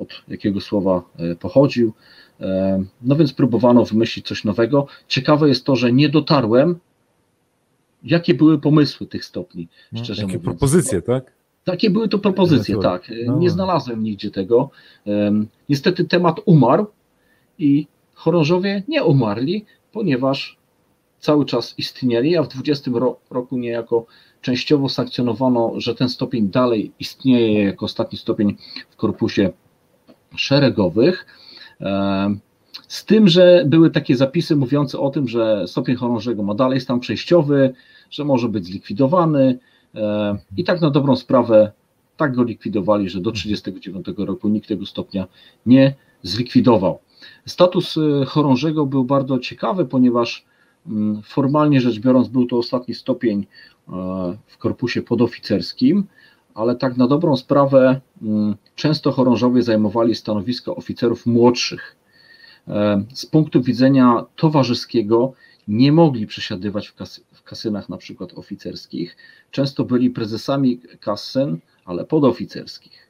[0.00, 1.92] od jakiego słowa e, pochodził.
[2.40, 4.86] E, no więc próbowano wymyślić coś nowego.
[5.08, 6.78] Ciekawe jest to, że nie dotarłem,
[8.04, 10.44] jakie były pomysły tych stopni, no, szczerze jakie mówiąc.
[10.44, 11.32] propozycje, tak?
[11.64, 13.12] Takie były to propozycje, tak.
[13.26, 13.38] No.
[13.38, 14.70] Nie znalazłem nigdzie tego.
[15.68, 16.86] Niestety temat umarł
[17.58, 20.58] i chorążowie nie umarli, ponieważ
[21.20, 22.90] cały czas istnieli, a w 20
[23.30, 24.06] roku niejako
[24.40, 28.56] częściowo sankcjonowano, że ten stopień dalej istnieje jako ostatni stopień
[28.90, 29.50] w korpusie
[30.36, 31.26] szeregowych.
[32.88, 37.00] z tym, że były takie zapisy mówiące o tym, że stopień chorążego ma dalej stan
[37.00, 37.74] przejściowy,
[38.10, 39.58] że może być zlikwidowany
[40.56, 41.72] i tak na dobrą sprawę
[42.18, 45.26] tak go likwidowali, że do 1939 roku nikt tego stopnia
[45.66, 46.98] nie zlikwidował.
[47.46, 50.44] Status y, chorążego był bardzo ciekawy, ponieważ
[50.86, 53.46] mm, formalnie rzecz biorąc był to ostatni stopień
[53.88, 53.92] e,
[54.46, 56.04] w korpusie podoficerskim,
[56.58, 61.96] ale tak na dobrą sprawę mm, często chorążowie zajmowali stanowiska oficerów młodszych.
[62.68, 65.32] E, z punktu widzenia towarzyskiego
[65.68, 69.16] nie mogli przesiadywać w, kasy, w kasynach na przykład oficerskich.
[69.50, 73.08] Często byli prezesami kasyn, ale podoficerskich.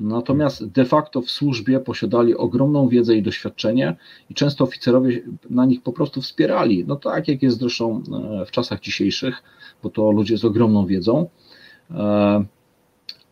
[0.00, 3.96] Natomiast de facto w służbie posiadali ogromną wiedzę i doświadczenie
[4.30, 6.84] i często oficerowie na nich po prostu wspierali.
[6.86, 8.02] No tak jak jest zresztą
[8.42, 9.42] e, w czasach dzisiejszych,
[9.82, 11.28] bo to ludzie z ogromną wiedzą.
[11.94, 12.44] E,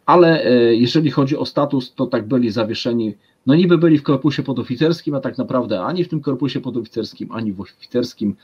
[0.07, 3.15] ale e, jeżeli chodzi o status, to tak byli zawieszeni,
[3.47, 7.53] no niby byli w korpusie podoficerskim, a tak naprawdę ani w tym korpusie podoficerskim, ani
[7.53, 8.37] w oficerskim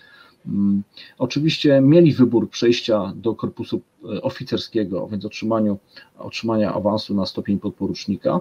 [0.46, 0.82] Mm,
[1.18, 5.78] oczywiście mieli wybór przejścia do korpusu e, oficerskiego, więc otrzymaniu,
[6.18, 8.40] otrzymania awansu na stopień podporucznika,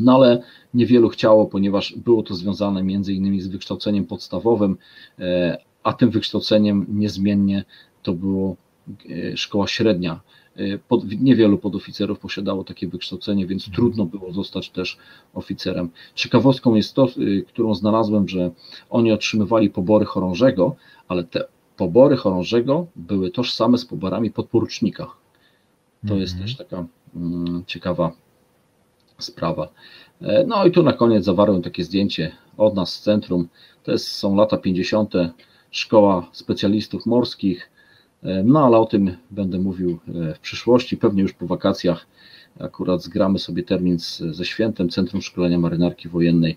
[0.00, 0.42] no ale
[0.74, 4.76] niewielu chciało, ponieważ było to związane między innymi z wykształceniem podstawowym,
[5.82, 7.64] a tym wykształceniem niezmiennie
[8.02, 8.56] to było
[9.34, 10.20] szkoła średnia.
[10.88, 13.76] Pod, niewielu podoficerów posiadało takie wykształcenie, więc mhm.
[13.76, 14.98] trudno było zostać też
[15.34, 15.90] oficerem.
[16.14, 17.08] Ciekawostką jest to,
[17.48, 18.50] którą znalazłem, że
[18.90, 20.76] oni otrzymywali pobory chorążego,
[21.08, 21.44] ale te
[21.76, 25.06] pobory chorążego były tożsame z poborami podporucznika.
[26.08, 26.18] To -hmm.
[26.18, 26.48] jest mhm.
[26.48, 26.86] też taka
[27.16, 28.12] mm, ciekawa
[29.18, 29.68] sprawa.
[30.22, 33.48] E, no i tu na koniec zawarłem takie zdjęcie od nas z centrum.
[33.82, 35.14] To jest, są lata 50.
[35.70, 37.70] Szkoła Specjalistów Morskich.
[38.22, 42.06] E, no ale o tym będę mówił e, w przyszłości, pewnie już po wakacjach.
[42.60, 46.56] Akurat zgramy sobie termin z, ze świętem Centrum Szkolenia Marynarki Wojennej.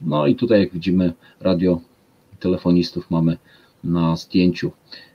[0.00, 1.80] No i tutaj, jak widzimy, radio
[2.40, 3.38] telefonistów mamy
[3.84, 4.72] na zdjęciu.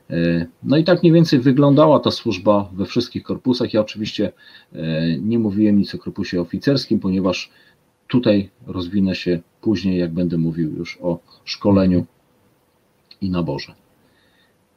[0.10, 3.74] E, no i tak mniej więcej wyglądała ta służba we wszystkich korpusach.
[3.74, 4.32] Ja oczywiście
[4.74, 7.52] e, nie mówiłem nic o korpusie oficerskim, ponieważ
[8.08, 12.06] tutaj rozwinę się później, jak będę mówił już o szkoleniu
[13.22, 13.81] i naborze.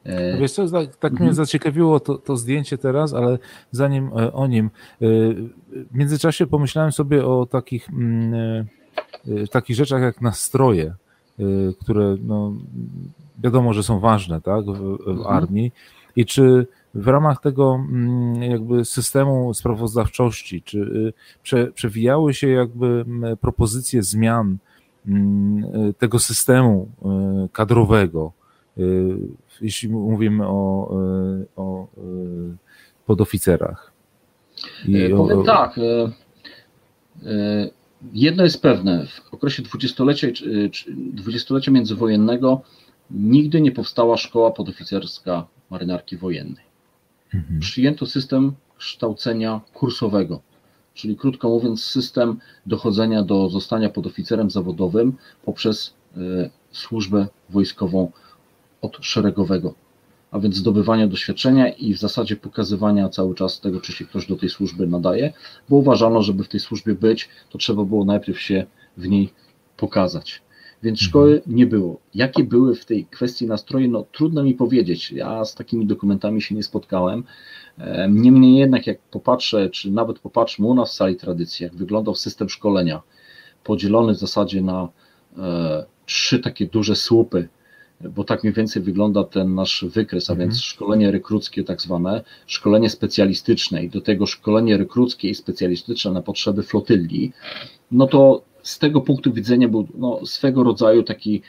[0.05, 1.27] E, wiesz co, tak, tak mhm.
[1.27, 3.39] mnie zaciekawiło to, to, zdjęcie teraz, ale
[3.71, 4.69] zanim o nim,
[5.71, 8.65] w międzyczasie pomyślałem sobie o takich, mm,
[9.51, 10.93] takich rzeczach jak nastroje.
[11.81, 12.53] Które no,
[13.43, 15.27] wiadomo, że są ważne tak, w, w mhm.
[15.27, 15.71] armii
[16.15, 23.05] i czy w ramach tego mm, jakby systemu sprawozdawczości, czy prze, przewijały się jakby
[23.41, 24.57] propozycje zmian
[25.07, 26.89] mm, tego systemu
[27.51, 28.31] kadrowego,
[29.61, 30.89] jeśli mówimy o,
[31.55, 31.87] o
[33.05, 33.91] podoficerach?
[34.87, 35.79] I Powiem o, tak,
[38.13, 40.27] Jedno jest pewne, w okresie dwudziestolecia,
[41.13, 42.61] dwudziestolecia międzywojennego
[43.11, 46.63] nigdy nie powstała szkoła podoficerska marynarki wojennej.
[47.33, 47.59] Mhm.
[47.59, 50.41] Przyjęto system kształcenia kursowego,
[50.93, 55.13] czyli krótko mówiąc system dochodzenia do zostania podoficerem zawodowym
[55.45, 58.11] poprzez y, służbę wojskową
[58.85, 59.73] od szeregowego
[60.35, 64.35] a więc zdobywania doświadczenia i w zasadzie pokazywania cały czas tego, czy się ktoś do
[64.35, 65.33] tej służby nadaje,
[65.69, 68.65] bo uważano, żeby w tej służbie być, to trzeba było najpierw się
[68.97, 69.29] w niej
[69.77, 70.41] pokazać.
[70.83, 71.09] Więc mhm.
[71.09, 71.99] szkoły nie było.
[72.15, 75.11] Jakie były w tej kwestii nastroje, no trudno mi powiedzieć.
[75.11, 77.23] Ja z takimi dokumentami się nie spotkałem.
[78.09, 82.49] Niemniej jednak, jak popatrzę, czy nawet popatrzmy u nas w sali tradycji, jak wyglądał system
[82.49, 83.01] szkolenia,
[83.63, 84.89] podzielony w zasadzie na
[85.37, 87.47] e, trzy takie duże słupy
[88.01, 90.49] bo tak mniej więcej wygląda ten nasz wykres, a mhm.
[90.49, 96.21] więc szkolenie rekruckie tak zwane, szkolenie specjalistyczne i do tego szkolenie rekruckie i specjalistyczne na
[96.21, 97.31] potrzeby flotyli,
[97.91, 101.41] no to z tego punktu widzenia był no, swego rodzaju taki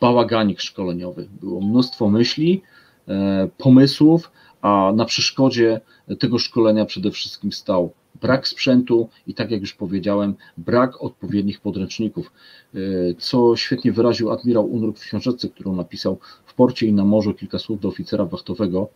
[0.00, 1.28] bałaganik szkoleniowy.
[1.40, 2.62] Było mnóstwo myśli,
[3.08, 4.30] e, pomysłów,
[4.62, 5.80] a na przeszkodzie
[6.18, 7.92] tego szkolenia przede wszystkim stał
[8.22, 12.32] brak sprzętu i tak jak już powiedziałem, brak odpowiednich podręczników,
[12.74, 12.78] e,
[13.18, 17.58] co świetnie wyraził admirał Unruk w książeczce, którą napisał w porcie i na morzu kilka
[17.58, 18.88] słów do oficera wachtowego,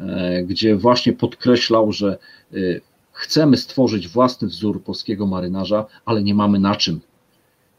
[0.00, 2.18] e, gdzie właśnie podkreślał, że
[2.52, 2.56] e,
[3.12, 7.00] chcemy stworzyć własny wzór polskiego marynarza, ale nie mamy na czym.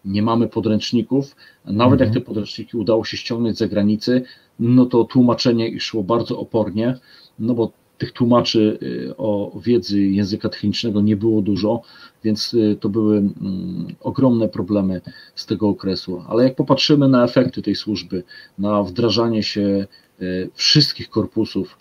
[0.06, 1.36] Nie mamy podręczników.
[1.66, 2.10] Nawet mhm.
[2.10, 4.24] jak te podręczniki udało się ściągnąć z zagranicy,
[4.60, 6.98] no to tłumaczenie szło bardzo opornie,
[7.40, 7.72] no bo
[8.04, 11.82] tych tłumaczy y, o wiedzy języka technicznego nie było dużo,
[12.24, 15.02] więc y, to były mm, ogromne problemy
[15.36, 16.24] z tego okresu.
[16.28, 18.24] Ale jak popatrzymy na efekty tej służby,
[18.60, 19.88] na wdrażanie się
[20.22, 21.78] y, wszystkich korpusów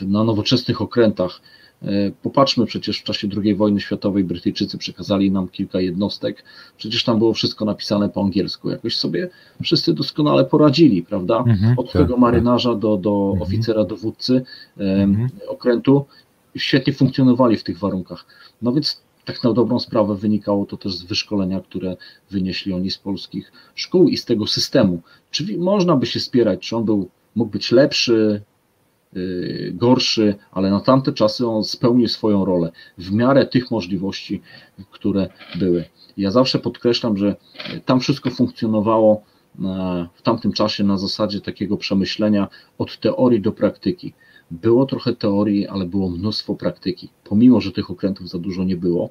[0.00, 1.40] na nowoczesnych okrętach,
[2.22, 6.44] Popatrzmy przecież w czasie II wojny światowej Brytyjczycy przekazali nam kilka jednostek,
[6.76, 8.70] przecież tam było wszystko napisane po angielsku.
[8.70, 9.28] Jakoś sobie
[9.62, 11.38] wszyscy doskonale poradzili, prawda?
[11.38, 12.20] Mhm, Od tak, tego tak.
[12.20, 13.42] marynarza do, do mhm.
[13.42, 14.44] oficera dowódcy
[14.76, 15.28] mhm.
[15.48, 16.04] okrętu
[16.56, 18.26] świetnie funkcjonowali w tych warunkach.
[18.62, 21.96] No więc tak na dobrą sprawę wynikało to też z wyszkolenia, które
[22.30, 25.02] wynieśli oni z polskich szkół i z tego systemu.
[25.30, 28.42] Czyli można by się spierać, czy on był, mógł być lepszy,
[29.72, 34.42] gorszy, ale na tamte czasy on spełnił swoją rolę w miarę tych możliwości,
[34.90, 35.84] które były.
[36.16, 37.36] Ja zawsze podkreślam, że
[37.84, 39.22] tam wszystko funkcjonowało
[39.64, 42.48] e, w tamtym czasie na zasadzie takiego przemyślenia
[42.78, 44.12] od teorii do praktyki.
[44.50, 47.08] Było trochę teorii, ale było mnóstwo praktyki.
[47.24, 49.10] Pomimo, że tych okrętów za dużo nie było,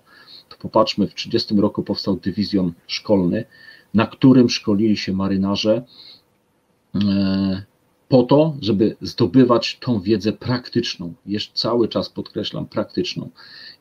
[0.49, 3.45] to popatrzmy, w 30 roku powstał dywizjon szkolny,
[3.93, 5.83] na którym szkolili się marynarze
[6.95, 7.63] e,
[8.09, 11.13] po to, żeby zdobywać tą wiedzę praktyczną.
[11.25, 13.29] Jeszcze cały czas podkreślam, praktyczną.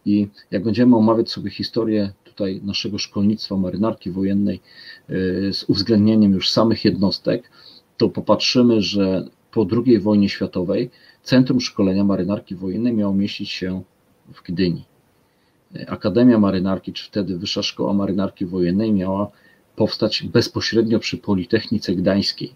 [0.07, 4.61] I jak będziemy omawiać sobie historię tutaj naszego szkolnictwa marynarki wojennej
[5.09, 5.13] e,
[5.53, 7.51] z uwzględnieniem już samych jednostek,
[7.97, 10.91] to popatrzymy, że po II wojnie światowej
[11.23, 13.83] Centrum Szkolenia Marynarki Wojennej miało mieścić się
[14.35, 14.85] w Gdyni.
[15.87, 19.31] Akademia Marynarki, czy wtedy Wyższa Szkoła Marynarki Wojennej miała
[19.77, 22.55] powstać bezpośrednio przy Politechnice Gdańskiej,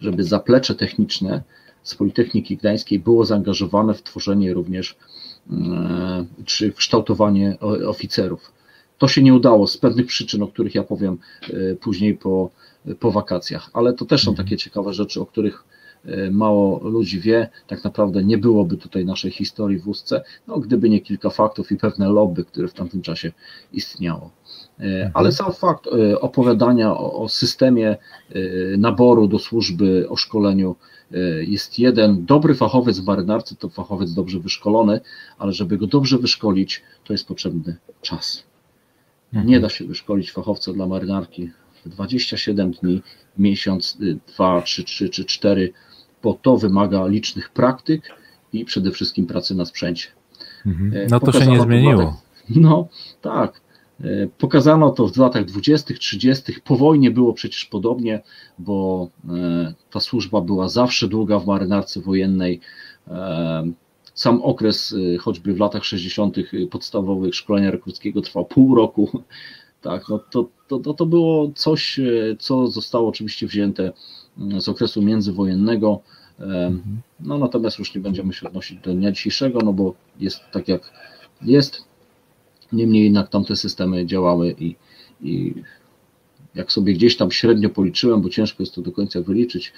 [0.00, 1.42] żeby zaplecze techniczne
[1.82, 4.96] z Politechniki Gdańskiej było zaangażowane w tworzenie również
[5.50, 8.52] e, czy kształtowanie oficerów.
[8.98, 12.50] To się nie udało z pewnych przyczyn, o których ja powiem e, później po,
[13.00, 14.46] po wakacjach, ale to też są mhm.
[14.46, 15.64] takie ciekawe rzeczy, o których
[16.30, 21.00] mało ludzi wie, tak naprawdę nie byłoby tutaj naszej historii w ustce, no, gdyby nie
[21.00, 23.32] kilka faktów i pewne lobby, które w tamtym czasie
[23.72, 24.30] istniało.
[24.80, 25.10] E, mhm.
[25.14, 27.96] Ale sam fakt e, opowiadania o, o systemie
[28.78, 30.76] naboru do służby, o szkoleniu
[31.40, 35.00] jest jeden dobry fachowiec w marynarce, to fachowiec dobrze wyszkolony,
[35.38, 38.44] ale żeby go dobrze wyszkolić, to jest potrzebny czas.
[39.32, 39.62] Nie mhm.
[39.62, 41.50] da się wyszkolić fachowca dla marynarki
[41.86, 43.02] 27 dni,
[43.38, 45.72] miesiąc, dwa, trzy, trzy czy cztery
[46.22, 48.02] bo to wymaga licznych praktyk
[48.52, 50.08] i przede wszystkim pracy na sprzęcie.
[50.66, 50.92] Mhm.
[50.94, 52.20] E, no to się nie zmieniło.
[52.56, 52.88] no
[53.20, 53.60] tak.
[54.00, 54.04] E,
[54.38, 56.52] pokazano to w latach 20., 30.
[56.64, 58.22] Po wojnie było przecież podobnie,
[58.58, 62.60] bo e, ta służba była zawsze długa w marynarce wojennej.
[64.14, 66.36] Sam okres, choćby w latach 60.
[66.70, 69.22] podstawowych szkolenia rekruckiego trwał pół roku.
[69.82, 72.00] Tak, no to, to, to było coś,
[72.38, 73.92] co zostało oczywiście wzięte
[74.58, 76.00] z okresu międzywojennego.
[76.38, 77.00] Mhm.
[77.20, 80.92] No natomiast już nie będziemy się odnosić do dnia dzisiejszego, no bo jest tak jak
[81.42, 81.84] jest.
[82.72, 84.76] Niemniej jednak tamte systemy działały i,
[85.22, 85.54] i
[86.54, 89.72] jak sobie gdzieś tam średnio policzyłem, bo ciężko jest to do końca wyliczyć,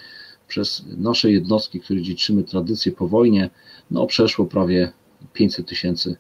[0.49, 3.51] przez nasze jednostki, które dziedziczymy tradycję po wojnie,
[3.91, 4.93] no przeszło prawie
[5.33, 6.17] 500 tysięcy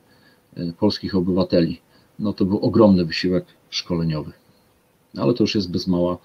[0.56, 1.80] e, polskich obywateli.
[2.18, 4.32] No to był ogromny wysiłek szkoleniowy.
[5.16, 6.18] Ale to już jest bez mała,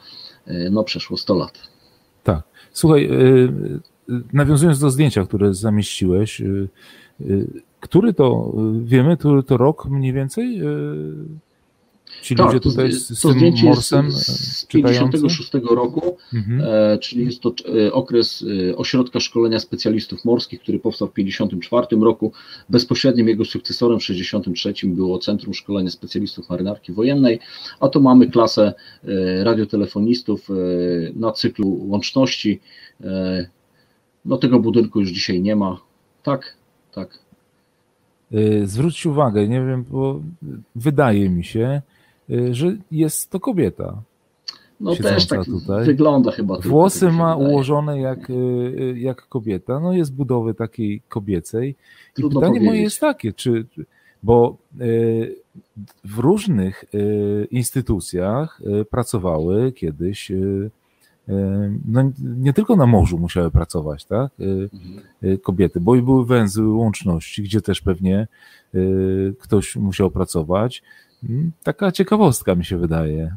[0.46, 1.60] e, no przeszło 100 lat.
[2.24, 2.44] Tak.
[2.74, 3.80] Słuchaj, y,
[4.34, 6.70] nawiązując do zdjęcia, które zamieściłeś, y,
[7.80, 10.62] który to, wiemy, który to rok mniej więcej?
[12.26, 16.62] Ci tak, ludzie tutaj z, z to tym morsem z 56 roku, mhm.
[16.62, 17.54] E, czyli jest to
[17.88, 22.32] e, okres e, ośrodka szkolenia specjalistów morskich, który powstał w 54 roku.
[22.70, 27.40] Bezpośrednim jego sukcesorem w 63 było Centrum Szkolenia Specjalistów Marynarki Wojennej,
[27.80, 28.74] a to mamy klasę
[29.44, 30.48] radiotelefonistów
[31.16, 32.60] na cyklu łączności.
[34.26, 35.82] No tego budynku już dzisiaj nie ma.
[36.24, 36.58] Tak,
[36.92, 37.20] tak.
[38.64, 40.22] Zwróćcie uwagę, nie wiem, bo
[40.76, 41.82] wydaje mi się,
[42.52, 44.02] że jest to kobieta.
[44.80, 45.86] No też tak tutaj.
[45.86, 46.60] wygląda chyba.
[46.60, 51.76] Włosy ma ułożone jak, y, y, jak kobieta, no jest budowy takiej kobiecej.
[52.14, 52.70] Trudno I pytanie powiedzieć.
[52.70, 53.66] moje jest takie, czy,
[54.24, 54.58] bo
[56.04, 56.86] w różnych
[57.52, 60.32] instytucjach pracowały kiedyś,
[61.88, 65.38] no nie tylko na morzu musiały pracować, tak, mhm.
[65.38, 68.28] kobiety, bo i były węzły łączności, gdzie też pewnie
[69.40, 70.84] ktoś musiał pracować.
[71.28, 73.36] Hmm, taka ciekawostka mi się wydaje.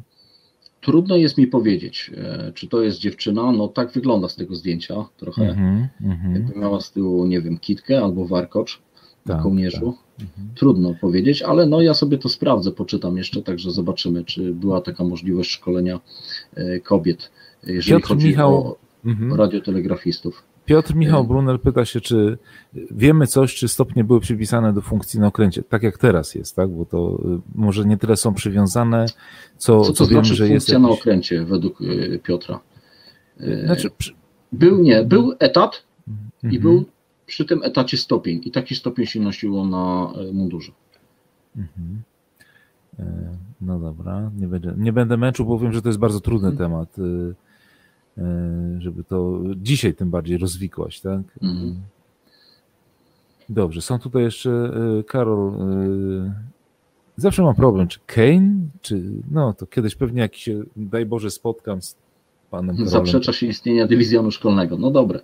[0.80, 3.52] Trudno jest mi powiedzieć, e, czy to jest dziewczyna.
[3.52, 5.42] No tak wygląda z tego zdjęcia trochę.
[5.42, 8.80] Mm -hmm, Jakby miała z tyłu, nie wiem, kitkę albo warkocz
[9.26, 9.94] na tak, kołnierzu.
[10.18, 10.28] Tak.
[10.28, 10.48] Mhm.
[10.54, 15.04] Trudno powiedzieć, ale no ja sobie to sprawdzę, poczytam jeszcze, także zobaczymy, czy była taka
[15.04, 16.00] możliwość szkolenia
[16.54, 17.30] e, kobiet,
[17.66, 18.54] jeżeli Piotr chodzi Michał...
[18.54, 19.34] o mhm.
[19.34, 20.42] radiotelegrafistów.
[20.68, 22.38] Piotr Michał Brunel pyta się, czy
[22.90, 26.70] wiemy coś, czy stopnie były przypisane do funkcji na okręcie, tak jak teraz jest, tak?
[26.70, 29.06] Bo to y, może nie tyle są przywiązane,
[29.56, 30.66] co, co, to co znaczy wiemy, że jest.
[30.66, 30.88] Funkcja jakiś...
[30.88, 32.60] na okręcie według y, Piotra.
[33.40, 33.90] Y, znaczy,
[34.52, 35.82] był nie, był etat
[36.42, 36.62] i mhm.
[36.62, 36.84] był
[37.26, 40.72] przy tym etacie stopień i taki stopień się nosiło na mundurze.
[41.56, 42.02] Mhm.
[43.60, 46.70] No dobra, nie będę, nie będę męczył, bo wiem, że to jest bardzo trudny mhm.
[46.70, 46.96] temat,
[48.78, 51.22] żeby to dzisiaj tym bardziej rozwikłać, tak?
[51.42, 51.76] Mhm.
[53.48, 54.72] Dobrze, są tutaj jeszcze
[55.06, 55.52] Karol
[57.18, 61.82] Zawsze mam problem, czy Kane, czy no to kiedyś pewnie jakiś się, daj Boże, spotkam
[61.82, 61.96] z
[62.50, 62.88] panem Karolem.
[62.88, 64.76] Zaprzecza się istnienia dywizjonu szkolnego.
[64.76, 65.20] No dobre.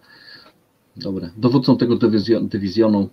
[0.97, 1.31] Dobre.
[1.37, 1.97] Dowódcą tego
[2.43, 3.09] dywizjonu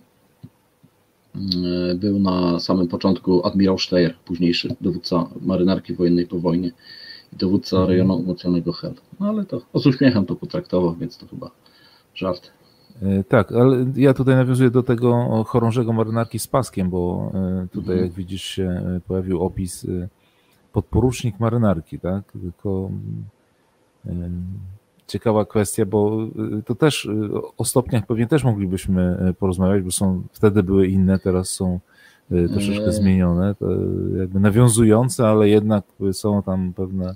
[1.94, 6.70] był na samym początku admirał Steyer, późniejszy dowódca marynarki wojennej po wojnie
[7.32, 8.94] dowódca rejonu umocnionego Hel.
[9.20, 11.50] No ale to z uśmiechem to potraktował, więc to chyba
[12.14, 12.50] żart.
[13.02, 17.94] E, tak, ale ja tutaj nawiązuję do tego chorążego marynarki z paskiem, bo e, tutaj
[17.94, 18.00] mhm.
[18.00, 19.86] jak widzisz się e, pojawił opis
[20.72, 22.32] podporucznik marynarki, tak?
[22.32, 22.90] Tylko
[25.06, 26.18] ciekawa kwestia, bo
[26.66, 27.08] to też
[27.58, 31.80] o stopniach pewnie też moglibyśmy porozmawiać, bo są wtedy były inne, teraz są
[32.52, 33.54] troszeczkę zmienione,
[34.18, 37.14] jakby nawiązujące, ale jednak są tam pewne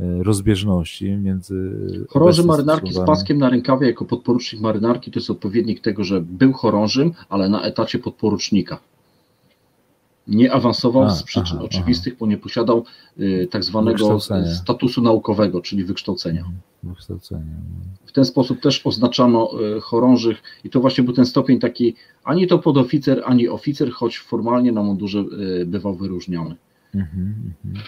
[0.00, 1.80] E, rozbieżności między.
[2.08, 6.52] Chorąży marynarki z paskiem na rękawie jako podporucznik marynarki to jest odpowiednik tego, że był
[6.52, 8.78] chorążym, ale na etacie podporucznika.
[10.28, 12.16] Nie awansował A, z przyczyn aha, oczywistych, aha.
[12.20, 12.84] bo nie posiadał
[13.18, 14.18] y, tak zwanego
[14.62, 16.44] statusu naukowego, czyli wykształcenia.
[16.82, 17.44] Wykształcenia.
[17.44, 18.06] No.
[18.06, 22.46] W ten sposób też oznaczano y, chorążych i to właśnie był ten stopień taki ani
[22.46, 25.24] to podoficer, ani oficer, choć formalnie na mundurze
[25.60, 26.56] y, bywał wyróżniony.
[26.94, 27.84] Mhm, mhm.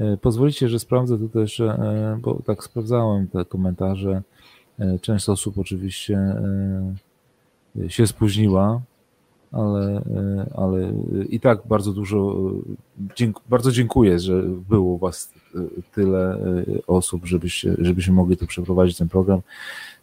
[0.00, 4.22] E, pozwolicie, że sprawdzę tutaj jeszcze, e, bo tak sprawdzałem te komentarze.
[4.78, 6.34] E, część osób oczywiście
[7.88, 8.80] się spóźniła,
[9.52, 10.02] ale,
[10.54, 10.92] ale
[11.28, 12.36] i tak bardzo dużo,
[13.48, 15.32] bardzo dziękuję, że było Was
[15.94, 16.38] tyle
[16.86, 19.40] osób, żebyście, żebyśmy mogli tu przeprowadzić ten program.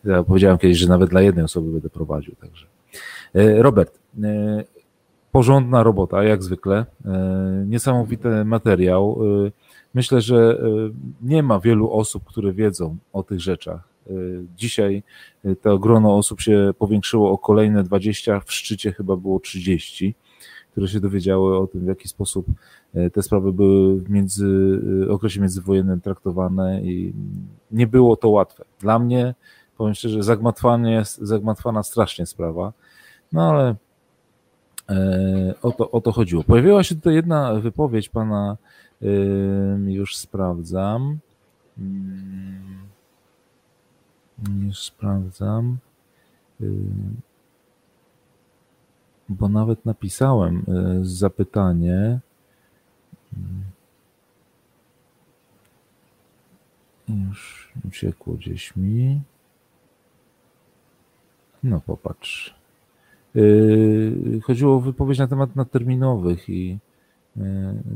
[0.04, 2.66] Ja powiedziałem kiedyś, że nawet dla jednej osoby będę prowadził, także.
[3.62, 4.00] Robert,
[5.32, 6.86] porządna robota, jak zwykle.
[7.66, 9.20] Niesamowity materiał.
[9.93, 10.66] Myślę, że e,
[11.22, 13.87] nie ma wielu osób, które wiedzą o tych rzeczach.
[14.10, 14.14] E,
[14.55, 15.03] dzisiaj
[15.45, 20.16] e, to grono osób się powiększyło o kolejne 20, w szczycie chyba było 30,
[20.72, 22.45] które się dowiedziały o tym, w jaki sposób
[23.14, 24.80] te sprawy były w między,
[25.10, 27.14] okresie międzywojennym traktowane i
[27.72, 28.66] nie było to łatwe.
[28.80, 29.36] Dla mnie,
[29.78, 32.74] powiem szczerze, zagmatwanie, zagmatwana strasznie sprawa,
[33.32, 33.76] no ale
[35.62, 36.43] o to, o to chodziło.
[36.43, 38.58] Pojawiła się tutaj jedna wypowiedź pana
[39.88, 41.20] już sprawdzam.
[44.66, 45.78] Już sprawdzam.
[49.30, 50.58] Bo nawet napisałem
[51.02, 52.20] y, zapytanie.
[57.10, 59.22] Już uciekło gdzieś mi.
[61.64, 62.56] No popatrz.
[63.36, 66.80] Y, chodziło o wypowiedź na temat nadterminowych i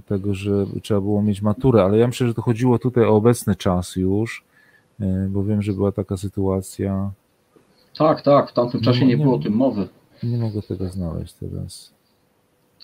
[0.05, 3.55] tego, że trzeba było mieć maturę, ale ja myślę, że to chodziło tutaj o obecny
[3.55, 4.43] czas już,
[5.29, 7.11] bo wiem, że była taka sytuacja.
[7.97, 9.87] Tak, tak, w tamtym czasie no, nie, nie było o tym mowy.
[10.23, 11.91] Nie mogę tego znaleźć teraz.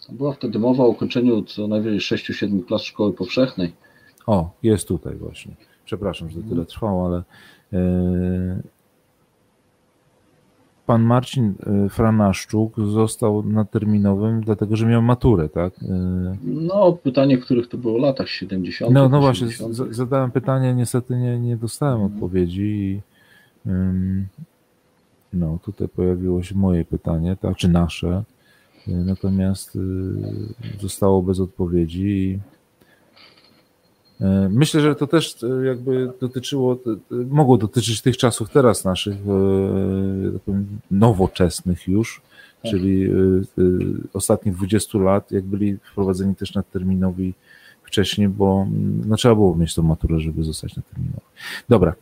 [0.10, 3.74] Była wtedy mowa o ukończeniu co najwyżej 6-7 klas szkoły powszechnej.
[4.28, 5.52] O, jest tutaj właśnie.
[5.86, 7.24] Przepraszam, że to tyle trwało, ale
[7.74, 8.62] e,
[10.88, 11.54] pan Marcin
[11.86, 15.74] e, Franaszczuk został na terminowym, dlatego że miał maturę, tak?
[15.84, 18.94] E, no, pytanie, w których to było latach 70.
[18.94, 19.48] No, no właśnie,
[19.92, 22.14] zadałem pytanie, niestety nie, nie dostałem mhm.
[22.14, 23.02] odpowiedzi i
[25.34, 28.24] no, tutaj pojawiło się moje pytanie, tak, czy nasze,
[28.88, 29.78] e, natomiast
[30.80, 32.40] zostało bez odpowiedzi i
[34.50, 36.80] myślę, że to też e, jakby dotyczyło,
[37.12, 39.16] e, mogło dotyczyć tych czasów teraz naszych,
[40.46, 40.56] tak
[40.92, 42.22] nowoczesnych już,
[42.64, 42.72] tak.
[42.72, 43.10] czyli
[44.14, 47.34] ostatnich 20 lat, jak byli wprowadzeni też nadterminowi
[47.88, 48.68] wcześniej, bo
[49.06, 51.22] no, trzeba było mieć tą maturę, żeby zostać na terminowy.
[51.70, 51.94] Dobra,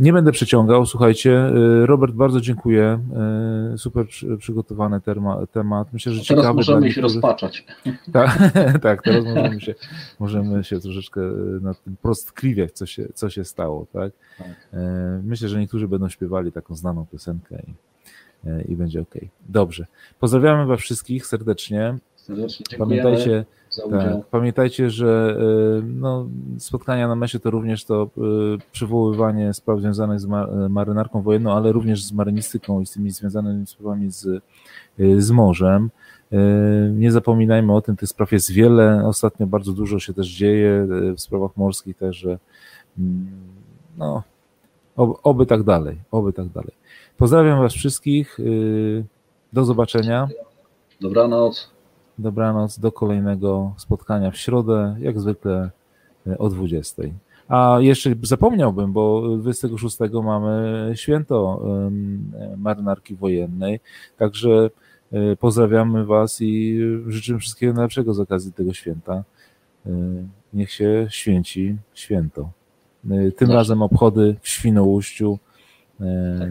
[0.00, 1.50] nie będę przeciągał, słuchajcie,
[1.84, 2.98] Robert, bardzo dziękuję,
[3.76, 4.06] super
[4.38, 5.00] przygotowany
[5.52, 6.42] temat, myślę, że ciekawy.
[6.42, 7.66] Teraz możemy się rozpaczać.
[8.12, 8.38] Tak,
[8.82, 9.74] tak, teraz możemy się,
[10.18, 11.20] możemy się troszeczkę
[11.60, 14.12] nad tym prostkliwiać, co się, co się stało, tak?
[14.38, 14.48] tak?
[15.22, 19.14] Myślę, że niektórzy będą śpiewali taką znaną piosenkę i, i będzie ok.
[19.48, 19.86] Dobrze,
[20.20, 21.98] pozdrawiamy was wszystkich serdecznie.
[22.16, 23.02] Serdecznie dziękujemy.
[23.02, 23.44] Pamiętajcie,
[23.82, 25.36] tak, pamiętajcie, że
[25.80, 26.26] y, no,
[26.58, 30.26] spotkania na mesie to również to y, przywoływanie spraw związanych z
[30.70, 34.24] marynarką wojenną, ale również z marynistyką i z tymi związanymi sprawami z,
[35.00, 35.90] y, z morzem.
[36.92, 39.06] Nie zapominajmy o tym, tych spraw jest wiele.
[39.06, 40.86] Ostatnio bardzo dużo się też dzieje
[41.16, 42.38] w sprawach morskich też, że
[42.98, 43.26] mm,
[43.98, 44.22] no,
[45.22, 46.72] oby tak dalej, oby tak dalej.
[47.18, 48.38] Pozdrawiam Was wszystkich.
[49.52, 50.28] Do zobaczenia.
[51.00, 51.73] Dobranoc.
[52.18, 52.78] Dobranoc.
[52.78, 55.70] Do kolejnego spotkania w środę, jak zwykle
[56.38, 57.02] o 20.
[57.48, 61.62] A jeszcze zapomniałbym, bo 26 mamy święto
[62.56, 63.80] marynarki wojennej,
[64.16, 64.70] także
[65.12, 69.24] e, pozdrawiamy Was i życzymy wszystkiego najlepszego z okazji tego święta.
[69.86, 69.90] E,
[70.54, 72.50] niech się święci święto.
[73.10, 75.38] E, tym razem obchody w Świnoujściu.
[76.38, 76.50] Tak.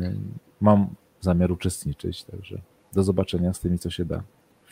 [0.61, 0.87] Mam
[1.21, 2.61] zamiar uczestniczyć, także
[2.93, 4.23] do zobaczenia z tymi, co się da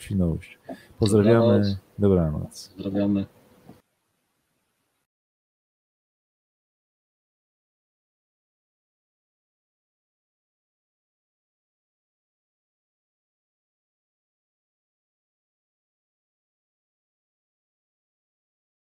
[0.02, 0.58] Świnoujściu.
[0.98, 1.38] Pozdrawiamy.
[1.38, 1.78] Dobranoc.
[1.98, 2.72] Dobranoc.
[2.76, 3.26] Pozdrawiamy.